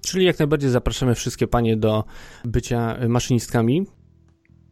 Czyli 0.00 0.24
jak 0.24 0.38
najbardziej 0.38 0.70
zapraszamy 0.70 1.14
wszystkie 1.14 1.46
panie 1.46 1.76
do 1.76 2.04
bycia 2.44 2.96
maszynistkami? 3.08 3.86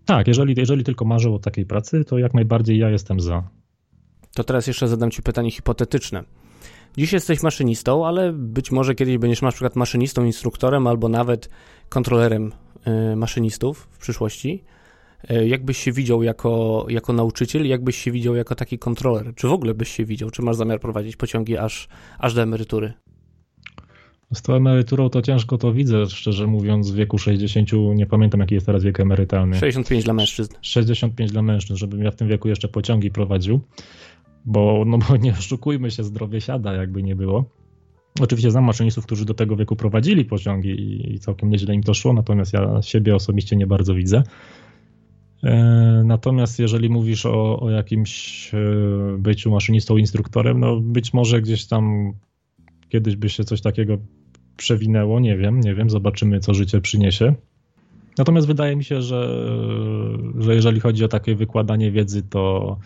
Tak, 0.04 0.28
jeżeli, 0.28 0.54
jeżeli 0.59 0.85
tylko 0.85 1.04
marzą 1.04 1.35
o 1.35 1.38
takiej 1.38 1.66
pracy, 1.66 2.04
to 2.04 2.18
jak 2.18 2.35
najbardziej 2.35 2.78
ja 2.78 2.90
jestem 2.90 3.20
za. 3.20 3.50
To 4.35 4.44
teraz 4.44 4.66
jeszcze 4.66 4.88
zadam 4.88 5.11
ci 5.11 5.22
pytanie 5.22 5.50
hipotetyczne. 5.50 6.24
Dziś 6.96 7.12
jesteś 7.12 7.42
maszynistą, 7.42 8.07
ale 8.07 8.33
być 8.33 8.72
może 8.72 8.94
kiedyś 8.94 9.18
będziesz 9.18 9.42
na 9.42 9.50
przykład 9.50 9.76
maszynistą, 9.76 10.24
instruktorem 10.24 10.87
albo 10.87 11.09
nawet 11.09 11.48
kontrolerem 11.88 12.52
y, 13.12 13.16
maszynistów 13.16 13.88
w 13.90 13.98
przyszłości. 13.98 14.64
Y, 15.30 15.48
jak 15.48 15.64
byś 15.64 15.78
się 15.78 15.92
widział 15.92 16.22
jako, 16.22 16.87
jako 16.88 17.12
nauczyciel, 17.12 17.66
jak 17.66 17.85
byś 17.85 17.96
się 17.96 18.12
widział 18.12 18.35
jako 18.35 18.54
taki 18.54 18.78
kontroler? 18.78 19.35
Czy 19.35 19.48
w 19.48 19.52
ogóle 19.52 19.74
byś 19.74 19.88
się 19.88 20.04
widział? 20.04 20.30
Czy 20.30 20.42
masz 20.42 20.57
zamiar 20.57 20.80
prowadzić 20.80 21.16
pociągi 21.16 21.59
aż, 21.59 21.88
aż 22.18 22.35
do 22.35 22.42
emerytury? 22.42 22.92
Z 24.35 24.42
tą 24.42 24.54
emeryturą 24.54 25.11
to 25.11 25.22
ciężko 25.22 25.59
to 25.59 25.72
widzę, 25.72 26.07
szczerze 26.07 26.46
mówiąc, 26.46 26.90
w 26.90 26.94
wieku 26.94 27.18
60, 27.18 27.70
nie 27.94 28.07
pamiętam 28.07 28.40
jaki 28.40 28.54
jest 28.54 28.66
teraz 28.66 28.85
wiek 28.85 29.00
emerytalny. 29.00 29.59
65 29.59 30.04
dla 30.04 30.14
mężczyzn. 30.14 30.54
65 30.61 31.33
dla 31.33 31.42
mężczyzn, 31.42 31.76
żebym 31.76 32.02
ja 32.02 32.11
w 32.11 32.16
tym 32.16 32.28
wieku 32.28 32.48
jeszcze 32.48 32.68
pociągi 32.68 33.11
prowadził 33.11 33.61
bo, 34.44 34.85
no 34.87 34.98
bo 34.98 35.16
nie 35.16 35.33
oszukujmy 35.33 35.90
się, 35.90 36.04
zdrowie 36.04 36.40
siada, 36.40 36.72
jakby 36.72 37.02
nie 37.02 37.16
było. 37.16 37.44
Oczywiście 38.20 38.50
znam 38.50 38.64
maszynistów, 38.64 39.07
którzy 39.07 39.24
do 39.24 39.35
tego 39.35 39.57
wieku 39.57 39.76
prowadzili 39.76 40.24
pociągi 40.24 41.14
i 41.14 41.18
całkiem 41.18 41.50
nieźle 41.50 41.74
im 41.74 41.83
to 41.83 41.94
szło, 41.94 42.12
natomiast 42.12 42.52
ja 42.52 42.83
siebie 42.83 43.14
osobiście 43.14 43.57
nie 43.57 43.66
bardzo 43.66 43.94
widzę. 43.94 44.22
E, 45.44 46.02
natomiast 46.04 46.59
jeżeli 46.59 46.88
mówisz 46.88 47.26
o, 47.26 47.61
o 47.61 47.70
jakimś 47.70 48.50
e, 48.54 48.59
byciu 49.18 49.50
maszynistą, 49.50 49.96
instruktorem, 49.96 50.61
no 50.61 50.80
być 50.80 51.14
może 51.14 51.42
gdzieś 51.42 51.66
tam 51.66 52.12
kiedyś 52.88 53.16
by 53.16 53.28
się 53.28 53.44
coś 53.44 53.61
takiego 53.61 53.98
przewinęło, 54.57 55.20
nie 55.20 55.37
wiem, 55.37 55.61
nie 55.61 55.74
wiem, 55.74 55.90
zobaczymy 55.90 56.40
co 56.40 56.54
życie 56.54 56.80
przyniesie. 56.80 57.35
Natomiast 58.18 58.46
wydaje 58.46 58.76
mi 58.76 58.85
się, 58.85 59.02
że, 59.02 59.48
że 60.38 60.54
jeżeli 60.54 60.80
chodzi 60.80 61.04
o 61.04 61.09
takie 61.09 61.35
wykładanie 61.35 61.90
wiedzy, 61.90 62.22
to 62.22 62.76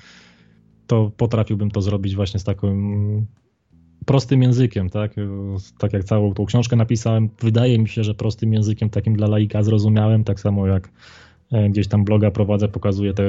to 0.88 1.12
potrafiłbym 1.16 1.70
to 1.70 1.82
zrobić 1.82 2.16
właśnie 2.16 2.40
z 2.40 2.44
takim 2.44 3.26
prostym 4.06 4.42
językiem, 4.42 4.90
tak? 4.90 5.14
Tak 5.78 5.92
jak 5.92 6.04
całą 6.04 6.34
tą 6.34 6.46
książkę 6.46 6.76
napisałem, 6.76 7.28
wydaje 7.40 7.78
mi 7.78 7.88
się, 7.88 8.04
że 8.04 8.14
prostym 8.14 8.52
językiem 8.52 8.90
takim 8.90 9.16
dla 9.16 9.28
laika 9.28 9.62
zrozumiałem, 9.62 10.24
tak 10.24 10.40
samo 10.40 10.66
jak 10.66 10.90
e, 11.52 11.68
gdzieś 11.70 11.88
tam 11.88 12.04
bloga 12.04 12.30
prowadzę, 12.30 12.68
pokazuję 12.68 13.14
te 13.14 13.24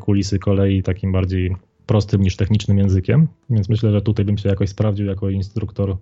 kulisy 0.00 0.38
kolei 0.38 0.82
takim 0.82 1.12
bardziej 1.12 1.56
prostym 1.86 2.22
niż 2.22 2.36
technicznym 2.36 2.78
językiem, 2.78 3.28
więc 3.50 3.68
myślę, 3.68 3.92
że 3.92 4.02
tutaj 4.02 4.24
bym 4.24 4.38
się 4.38 4.48
jakoś 4.48 4.68
sprawdził 4.68 5.06
jako 5.06 5.30
instruktor 5.30 5.96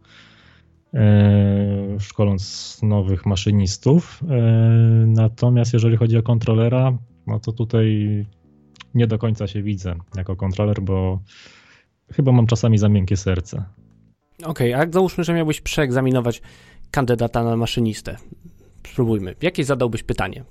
e, 0.94 1.96
szkoląc 2.00 2.78
nowych 2.82 3.26
maszynistów. 3.26 4.20
E, 4.30 4.36
natomiast 5.06 5.72
jeżeli 5.72 5.96
chodzi 5.96 6.16
o 6.16 6.22
kontrolera, 6.22 6.98
no 7.26 7.40
to 7.40 7.52
tutaj 7.52 8.26
nie 8.94 9.06
do 9.06 9.18
końca 9.18 9.46
się 9.46 9.62
widzę 9.62 9.94
jako 10.16 10.36
kontroler, 10.36 10.82
bo 10.82 11.20
chyba 12.12 12.32
mam 12.32 12.46
czasami 12.46 12.78
za 12.78 12.88
miękkie 12.88 13.16
serce. 13.16 13.64
Okej, 14.44 14.74
okay, 14.74 14.88
a 14.88 14.92
załóżmy, 14.92 15.24
że 15.24 15.34
miałbyś 15.34 15.60
przeegzaminować 15.60 16.42
kandydata 16.90 17.44
na 17.44 17.56
maszynistę. 17.56 18.16
Spróbujmy. 18.86 19.34
Jakie 19.42 19.64
zadałbyś 19.64 20.02
pytanie? 20.02 20.44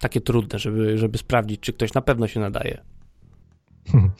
Takie 0.00 0.20
trudne, 0.20 0.58
żeby, 0.58 0.98
żeby 0.98 1.18
sprawdzić, 1.18 1.60
czy 1.60 1.72
ktoś 1.72 1.94
na 1.94 2.00
pewno 2.00 2.26
się 2.26 2.40
nadaje. 2.40 2.80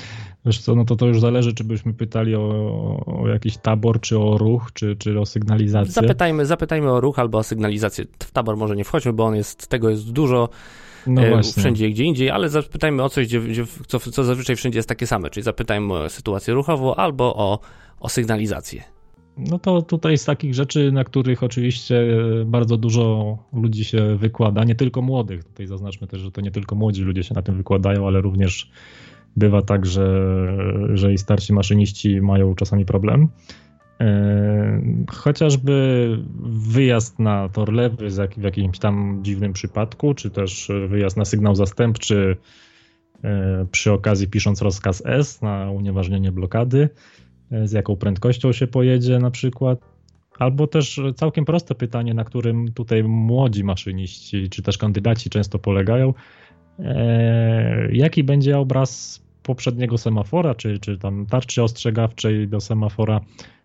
Wiesz 0.47 0.59
co, 0.59 0.75
no 0.75 0.85
to 0.85 0.97
to 0.97 1.07
już 1.07 1.21
zależy, 1.21 1.55
czy 1.55 1.65
byśmy 1.65 1.95
pytali 1.95 2.35
o, 2.35 2.41
o 3.07 3.29
jakiś 3.29 3.57
tabor, 3.57 4.01
czy 4.01 4.19
o 4.19 4.39
ruch, 4.39 4.73
czy, 4.73 4.97
czy 4.97 5.21
o 5.21 5.27
sygnalizację. 5.27 5.93
Zapytajmy, 5.93 6.47
zapytajmy 6.47 6.93
o 6.93 7.01
ruch 7.01 7.19
albo 7.19 7.39
o 7.39 7.43
sygnalizację. 7.43 8.05
W 8.19 8.31
tabor 8.31 8.57
może 8.57 8.77
nie 8.77 8.85
wchodźmy, 8.85 9.13
bo 9.13 9.25
on 9.25 9.37
jest, 9.37 9.69
tego 9.69 9.91
jest 9.91 10.13
dużo 10.13 10.49
no 11.07 11.23
e, 11.23 11.43
wszędzie 11.43 11.91
gdzie 11.91 12.05
indziej, 12.05 12.31
ale 12.31 12.49
zapytajmy 12.49 13.03
o 13.03 13.09
coś, 13.09 13.27
gdzie, 13.27 13.41
gdzie, 13.41 13.65
co, 13.87 13.99
co 14.01 14.25
zazwyczaj 14.25 14.57
wszędzie 14.57 14.79
jest 14.79 14.89
takie 14.89 15.07
same, 15.07 15.31
czyli 15.31 15.45
zapytajmy 15.45 15.95
o 15.95 16.09
sytuację 16.09 16.55
ruchową 16.55 16.95
albo 16.95 17.37
o, 17.37 17.59
o 18.01 18.09
sygnalizację. 18.09 18.83
No 19.37 19.59
to 19.59 19.83
tutaj 19.83 20.19
z 20.19 20.25
takich 20.25 20.55
rzeczy, 20.55 20.93
na 20.93 21.05
których 21.05 21.43
oczywiście 21.43 22.07
bardzo 22.47 22.77
dużo 22.77 23.39
ludzi 23.53 23.85
się 23.85 24.17
wykłada, 24.17 24.65
nie 24.65 24.75
tylko 24.75 25.03
młodych. 25.03 25.45
Tutaj 25.45 25.67
zaznaczmy 25.67 26.07
też, 26.07 26.21
że 26.21 26.31
to 26.31 26.41
nie 26.41 26.51
tylko 26.51 26.75
młodzi 26.77 27.03
ludzie 27.03 27.23
się 27.23 27.35
na 27.35 27.43
tym 27.43 27.57
wykładają, 27.57 28.07
ale 28.07 28.21
również 28.21 28.71
bywa 29.37 29.63
tak, 29.63 29.87
że, 29.87 30.33
że 30.95 31.13
i 31.13 31.19
starsi 31.19 31.53
maszyniści 31.53 32.21
mają 32.21 32.55
czasami 32.55 32.85
problem. 32.85 33.29
E, 34.01 34.81
chociażby 35.11 36.09
wyjazd 36.49 37.19
na 37.19 37.49
tor 37.49 37.73
lewy 37.73 38.09
w 38.37 38.43
jakimś 38.43 38.79
tam 38.79 39.19
dziwnym 39.23 39.53
przypadku, 39.53 40.15
czy 40.15 40.31
też 40.31 40.71
wyjazd 40.89 41.17
na 41.17 41.25
sygnał 41.25 41.55
zastępczy 41.55 42.37
e, 43.25 43.67
przy 43.71 43.93
okazji 43.93 44.29
pisząc 44.29 44.63
rozkaz 44.63 45.03
S 45.07 45.43
na 45.43 45.71
unieważnienie 45.71 46.33
blokady, 46.33 46.89
e, 47.51 47.69
z 47.69 47.73
jaką 47.73 47.97
prędkością 47.97 48.53
się 48.53 48.67
pojedzie 48.67 49.19
na 49.19 49.31
przykład. 49.31 49.79
Albo 50.39 50.67
też 50.67 51.01
całkiem 51.15 51.45
proste 51.45 51.75
pytanie, 51.75 52.15
na 52.15 52.25
którym 52.25 52.73
tutaj 52.73 53.05
młodzi 53.05 53.65
maszyniści, 53.65 54.49
czy 54.51 54.63
też 54.63 54.79
kandydaci 54.79 55.31
często 55.31 55.59
polegają. 55.59 56.15
Jaki 57.93 58.25
będzie 58.25 58.59
obraz 58.59 59.23
poprzedniego 59.43 59.99
semafora, 59.99 60.55
czy, 60.55 60.79
czy 60.79 60.99
tam 60.99 61.27
tarczy 61.27 61.63
ostrzegawczej 61.63 62.49
do 62.49 62.61
semafora 62.61 63.21
E, 63.21 63.56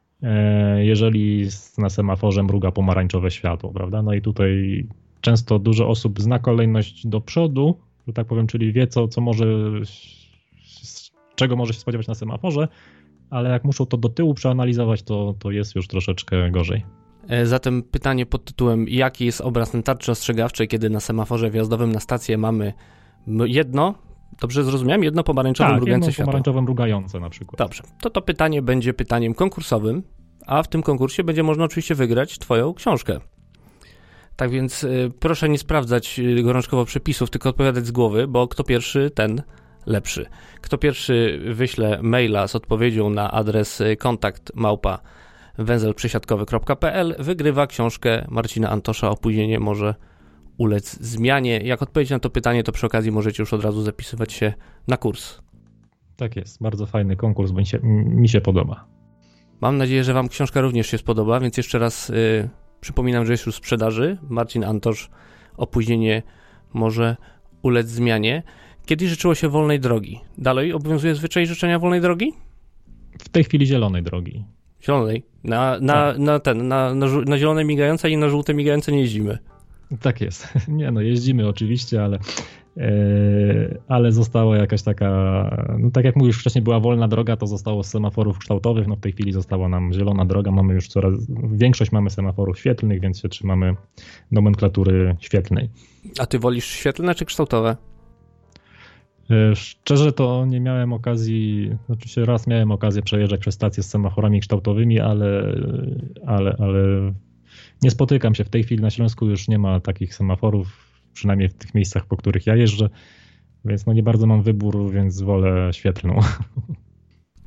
jeżeli 0.77 1.47
na 1.77 1.89
semaforze 1.89 2.43
mruga 2.43 2.71
pomarańczowe 2.71 3.31
światło, 3.31 3.73
prawda? 3.73 4.01
No 4.01 4.13
i 4.13 4.21
tutaj 4.21 4.83
często 5.21 5.59
dużo 5.59 5.87
osób 5.87 6.21
zna 6.21 6.39
kolejność 6.39 7.07
do 7.07 7.21
przodu, 7.21 7.79
że 8.07 8.13
tak 8.13 8.27
powiem, 8.27 8.47
czyli 8.47 8.73
wie, 8.73 8.87
co, 8.87 9.07
co 9.07 9.21
może, 9.21 9.45
czego 11.35 11.55
może 11.55 11.73
się 11.73 11.79
spodziewać 11.79 12.07
na 12.07 12.15
semaforze, 12.15 12.67
ale 13.29 13.49
jak 13.49 13.63
muszą 13.63 13.85
to 13.85 13.97
do 13.97 14.09
tyłu 14.09 14.33
przeanalizować, 14.33 15.03
to, 15.03 15.35
to 15.39 15.51
jest 15.51 15.75
już 15.75 15.87
troszeczkę 15.87 16.51
gorzej. 16.51 16.83
E, 17.27 17.45
zatem 17.45 17.83
pytanie 17.83 18.25
pod 18.25 18.45
tytułem, 18.45 18.85
jaki 18.89 19.25
jest 19.25 19.41
obraz 19.41 19.73
na 19.73 19.81
tarczy 19.81 20.11
ostrzegawczej, 20.11 20.67
kiedy 20.67 20.89
na 20.89 20.99
semaforze 20.99 21.49
wjazdowym 21.49 21.91
na 21.91 21.99
stację 21.99 22.37
mamy 22.37 22.73
jedno, 23.45 23.95
dobrze 24.39 24.63
zrozumiałem, 24.63 25.03
jedno 25.03 25.23
pomarańczowe 25.23 25.69
tak, 25.69 25.77
mrugające 25.77 26.07
jedno 26.07 26.25
pomarańczowe 26.25 26.61
mrugające 26.61 27.19
na 27.19 27.29
przykład. 27.29 27.57
Dobrze, 27.57 27.83
to 28.01 28.09
to 28.09 28.21
pytanie 28.21 28.61
będzie 28.61 28.93
pytaniem 28.93 29.33
konkursowym, 29.33 30.03
a 30.47 30.63
w 30.63 30.67
tym 30.67 30.83
konkursie 30.83 31.23
będzie 31.23 31.43
można 31.43 31.63
oczywiście 31.63 31.95
wygrać 31.95 32.39
Twoją 32.39 32.73
książkę. 32.73 33.19
Tak 34.35 34.49
więc 34.49 34.83
y, 34.83 35.11
proszę 35.19 35.49
nie 35.49 35.57
sprawdzać 35.57 36.19
y, 36.19 36.43
gorączkowo 36.43 36.85
przepisów, 36.85 37.29
tylko 37.29 37.49
odpowiadać 37.49 37.85
z 37.85 37.91
głowy, 37.91 38.27
bo 38.27 38.47
kto 38.47 38.63
pierwszy, 38.63 39.11
ten 39.15 39.41
lepszy. 39.85 40.25
Kto 40.61 40.77
pierwszy 40.77 41.41
wyśle 41.53 41.99
maila 42.01 42.47
z 42.47 42.55
odpowiedzią 42.55 43.09
na 43.09 43.31
adres 43.31 43.81
y, 43.81 43.95
kontakt 43.95 44.51
małpa 44.55 44.99
węzelprzesiadkowy.pl 45.57 47.15
wygrywa 47.19 47.67
książkę 47.67 48.25
Marcina 48.29 48.69
Antosza 48.69 49.09
Opóźnienie 49.09 49.59
może 49.59 49.95
ulec 50.61 50.97
zmianie. 51.01 51.57
Jak 51.57 51.81
odpowiedź 51.81 52.09
na 52.09 52.19
to 52.19 52.29
pytanie, 52.29 52.63
to 52.63 52.71
przy 52.71 52.85
okazji 52.85 53.11
możecie 53.11 53.43
już 53.43 53.53
od 53.53 53.63
razu 53.63 53.81
zapisywać 53.81 54.33
się 54.33 54.53
na 54.87 54.97
kurs. 54.97 55.41
Tak 56.15 56.35
jest, 56.35 56.61
bardzo 56.61 56.85
fajny 56.85 57.15
konkurs, 57.15 57.51
bo 57.51 57.59
mi 57.59 57.65
się, 57.65 57.79
mi 57.83 58.29
się 58.29 58.41
podoba. 58.41 58.85
Mam 59.61 59.77
nadzieję, 59.77 60.03
że 60.03 60.13
Wam 60.13 60.27
książka 60.27 60.61
również 60.61 60.87
się 60.87 60.97
spodoba, 60.97 61.39
więc 61.39 61.57
jeszcze 61.57 61.79
raz 61.79 62.09
y, 62.09 62.49
przypominam, 62.81 63.25
że 63.25 63.33
jest 63.33 63.45
już 63.45 63.55
w 63.55 63.57
sprzedaży. 63.57 64.17
Marcin 64.29 64.63
Antosz, 64.63 65.09
opóźnienie 65.57 66.23
może 66.73 67.17
ulec 67.61 67.87
zmianie. 67.87 68.43
Kiedy 68.85 69.07
życzyło 69.07 69.35
się 69.35 69.49
wolnej 69.49 69.79
drogi? 69.79 70.19
Dalej 70.37 70.73
obowiązuje 70.73 71.15
zwyczaj 71.15 71.45
życzenia 71.45 71.79
wolnej 71.79 72.01
drogi? 72.01 72.33
W 73.19 73.29
tej 73.29 73.43
chwili 73.43 73.65
zielonej 73.65 74.03
drogi. 74.03 74.45
Zielonej? 74.83 75.23
Na, 75.43 75.79
na, 75.79 75.93
tak. 75.93 76.19
na 76.19 76.39
ten, 76.39 76.67
na, 76.67 76.95
na, 76.95 77.07
na 77.25 77.37
zielone 77.37 77.63
migające 77.63 78.09
i 78.09 78.17
na 78.17 78.29
żółte 78.29 78.53
migające 78.53 78.91
nie 78.91 78.99
jeździmy. 78.99 79.37
Tak 80.01 80.21
jest. 80.21 80.47
Nie 80.67 80.91
no, 80.91 81.01
jeździmy 81.01 81.47
oczywiście, 81.47 82.03
ale 82.03 82.19
E, 82.77 83.81
ale 83.87 84.11
została 84.11 84.57
jakaś 84.57 84.81
taka, 84.81 85.09
no 85.79 85.91
tak 85.91 86.05
jak 86.05 86.15
mówisz, 86.15 86.39
wcześniej 86.39 86.61
była 86.61 86.79
wolna 86.79 87.07
droga, 87.07 87.37
to 87.37 87.47
zostało 87.47 87.83
z 87.83 87.87
semaforów 87.87 88.37
kształtowych, 88.37 88.87
no 88.87 88.95
w 88.95 88.99
tej 88.99 89.11
chwili 89.11 89.31
została 89.31 89.69
nam 89.69 89.93
zielona 89.93 90.25
droga, 90.25 90.51
mamy 90.51 90.73
już 90.73 90.87
coraz, 90.87 91.13
większość 91.51 91.91
mamy 91.91 92.09
semaforów 92.09 92.59
świetlnych, 92.59 93.01
więc 93.01 93.19
się 93.19 93.29
trzymamy 93.29 93.75
nomenklatury 94.31 95.15
świetlnej. 95.19 95.69
A 96.19 96.25
ty 96.25 96.39
wolisz 96.39 96.65
świetlne 96.65 97.15
czy 97.15 97.25
kształtowe? 97.25 97.77
E, 99.31 99.55
szczerze 99.55 100.11
to 100.11 100.45
nie 100.45 100.59
miałem 100.59 100.93
okazji, 100.93 101.71
znaczy 101.85 102.09
się 102.09 102.25
raz 102.25 102.47
miałem 102.47 102.71
okazję 102.71 103.01
przejeżdżać 103.01 103.41
przez 103.41 103.55
stację 103.55 103.83
z 103.83 103.89
semaforami 103.89 104.39
kształtowymi, 104.39 104.99
ale, 104.99 105.55
ale, 106.25 106.55
ale 106.59 107.13
nie 107.81 107.91
spotykam 107.91 108.35
się. 108.35 108.43
W 108.43 108.49
tej 108.49 108.63
chwili 108.63 108.81
na 108.81 108.89
Śląsku 108.89 109.29
już 109.29 109.47
nie 109.47 109.59
ma 109.59 109.79
takich 109.79 110.15
semaforów 110.15 110.67
przynajmniej 111.13 111.49
w 111.49 111.53
tych 111.53 111.73
miejscach, 111.73 112.05
po 112.05 112.17
których 112.17 112.47
ja 112.47 112.55
jeżdżę, 112.55 112.89
więc 113.65 113.85
no 113.85 113.93
nie 113.93 114.03
bardzo 114.03 114.27
mam 114.27 114.43
wybór, 114.43 114.91
więc 114.91 115.21
wolę 115.21 115.73
świetlną. 115.73 116.13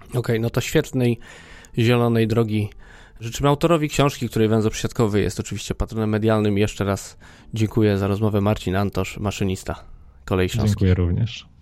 Okej, 0.09 0.19
okay, 0.19 0.39
no 0.39 0.51
to 0.51 0.61
świetnej, 0.61 1.19
zielonej 1.79 2.27
drogi 2.27 2.69
Życzymy 3.21 3.49
autorowi 3.49 3.89
książki, 3.89 4.29
której 4.29 4.49
węzeł 4.49 4.71
przysiadkowy 4.71 5.21
jest 5.21 5.41
oczywiście 5.41 5.75
patronem 5.75 6.11
medialnym. 6.11 6.59
Jeszcze 6.59 6.85
raz 6.85 7.19
dziękuję 7.55 7.99
za 7.99 8.07
rozmowę. 8.07 8.41
Marcin 8.41 8.77
Antosz, 8.77 9.19
maszynista 9.19 9.85
Kolei 10.25 10.49
Śląskiej. 10.49 10.71
Dziękuję 10.71 10.95
również. 10.95 11.54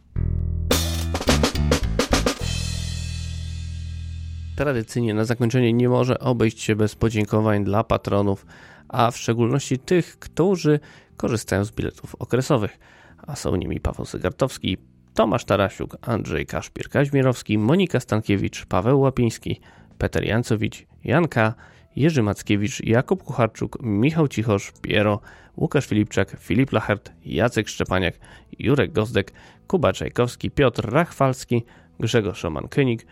Tradycyjnie 4.57 5.15
na 5.15 5.25
zakończenie 5.25 5.73
nie 5.73 5.89
może 5.89 6.19
obejść 6.19 6.61
się 6.61 6.77
bez 6.77 6.95
podziękowań 6.95 7.65
dla 7.65 7.85
patronów, 7.85 8.47
a 8.89 9.11
w 9.11 9.17
szczególności 9.17 9.79
tych, 9.79 10.19
którzy 10.19 10.81
korzystają 11.17 11.65
z 11.65 11.73
biletów 11.73 12.15
okresowych, 12.15 12.79
a 13.27 13.37
są 13.37 13.57
nimi 13.57 13.81
Paweł 13.81 14.07
Sygartowski, 14.07 14.79
Tomasz 15.15 15.45
Tarasiuk, 15.45 15.97
Andrzej 16.03 16.47
Kaszpir-Kaźmierowski, 16.47 17.59
Monika 17.59 18.01
Stankiewicz, 18.01 18.67
Paweł 18.67 19.01
Łapiński, 19.01 19.61
Peter 19.99 20.25
Jancowicz, 20.25 20.87
Janka, 21.05 21.55
Jerzy 21.97 22.23
Mackiewicz, 22.23 22.81
Jakub 22.85 23.23
Kucharczuk, 23.23 23.79
Michał 23.83 24.29
Cichosz, 24.29 24.73
Piero, 24.83 25.21
Łukasz 25.57 25.87
Filipczak, 25.87 26.37
Filip 26.41 26.73
Lachert, 26.73 27.13
Jacek 27.25 27.69
Szczepaniak, 27.69 28.15
Jurek 28.59 28.93
Gozdek, 28.93 29.33
Kuba 29.67 29.93
Czajkowski, 29.93 30.51
Piotr 30.51 30.93
Rachwalski, 30.93 31.65
Grzegorz 32.01 32.45
Roman-Kynik, 32.45 33.07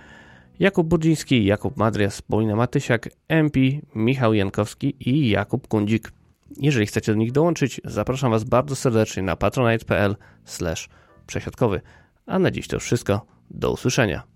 Jakub 0.60 0.88
Budzyński, 0.88 1.44
Jakub 1.44 1.76
Madrias, 1.76 2.22
Paulina 2.22 2.56
Matysiak, 2.56 3.08
MP, 3.28 3.60
Michał 3.94 4.34
Jankowski 4.34 4.94
i 5.00 5.28
Jakub 5.28 5.68
Kundzik. 5.68 6.12
Jeżeli 6.56 6.86
chcecie 6.86 7.12
do 7.12 7.18
nich 7.18 7.32
dołączyć, 7.32 7.80
zapraszam 7.84 8.30
Was 8.30 8.44
bardzo 8.44 8.76
serdecznie 8.76 9.22
na 9.22 9.36
patronite.pl 9.36 10.16
przesiadkowy. 11.26 11.80
A 12.26 12.38
na 12.38 12.50
dziś 12.50 12.68
to 12.68 12.80
wszystko. 12.80 13.26
Do 13.50 13.72
usłyszenia. 13.72 14.29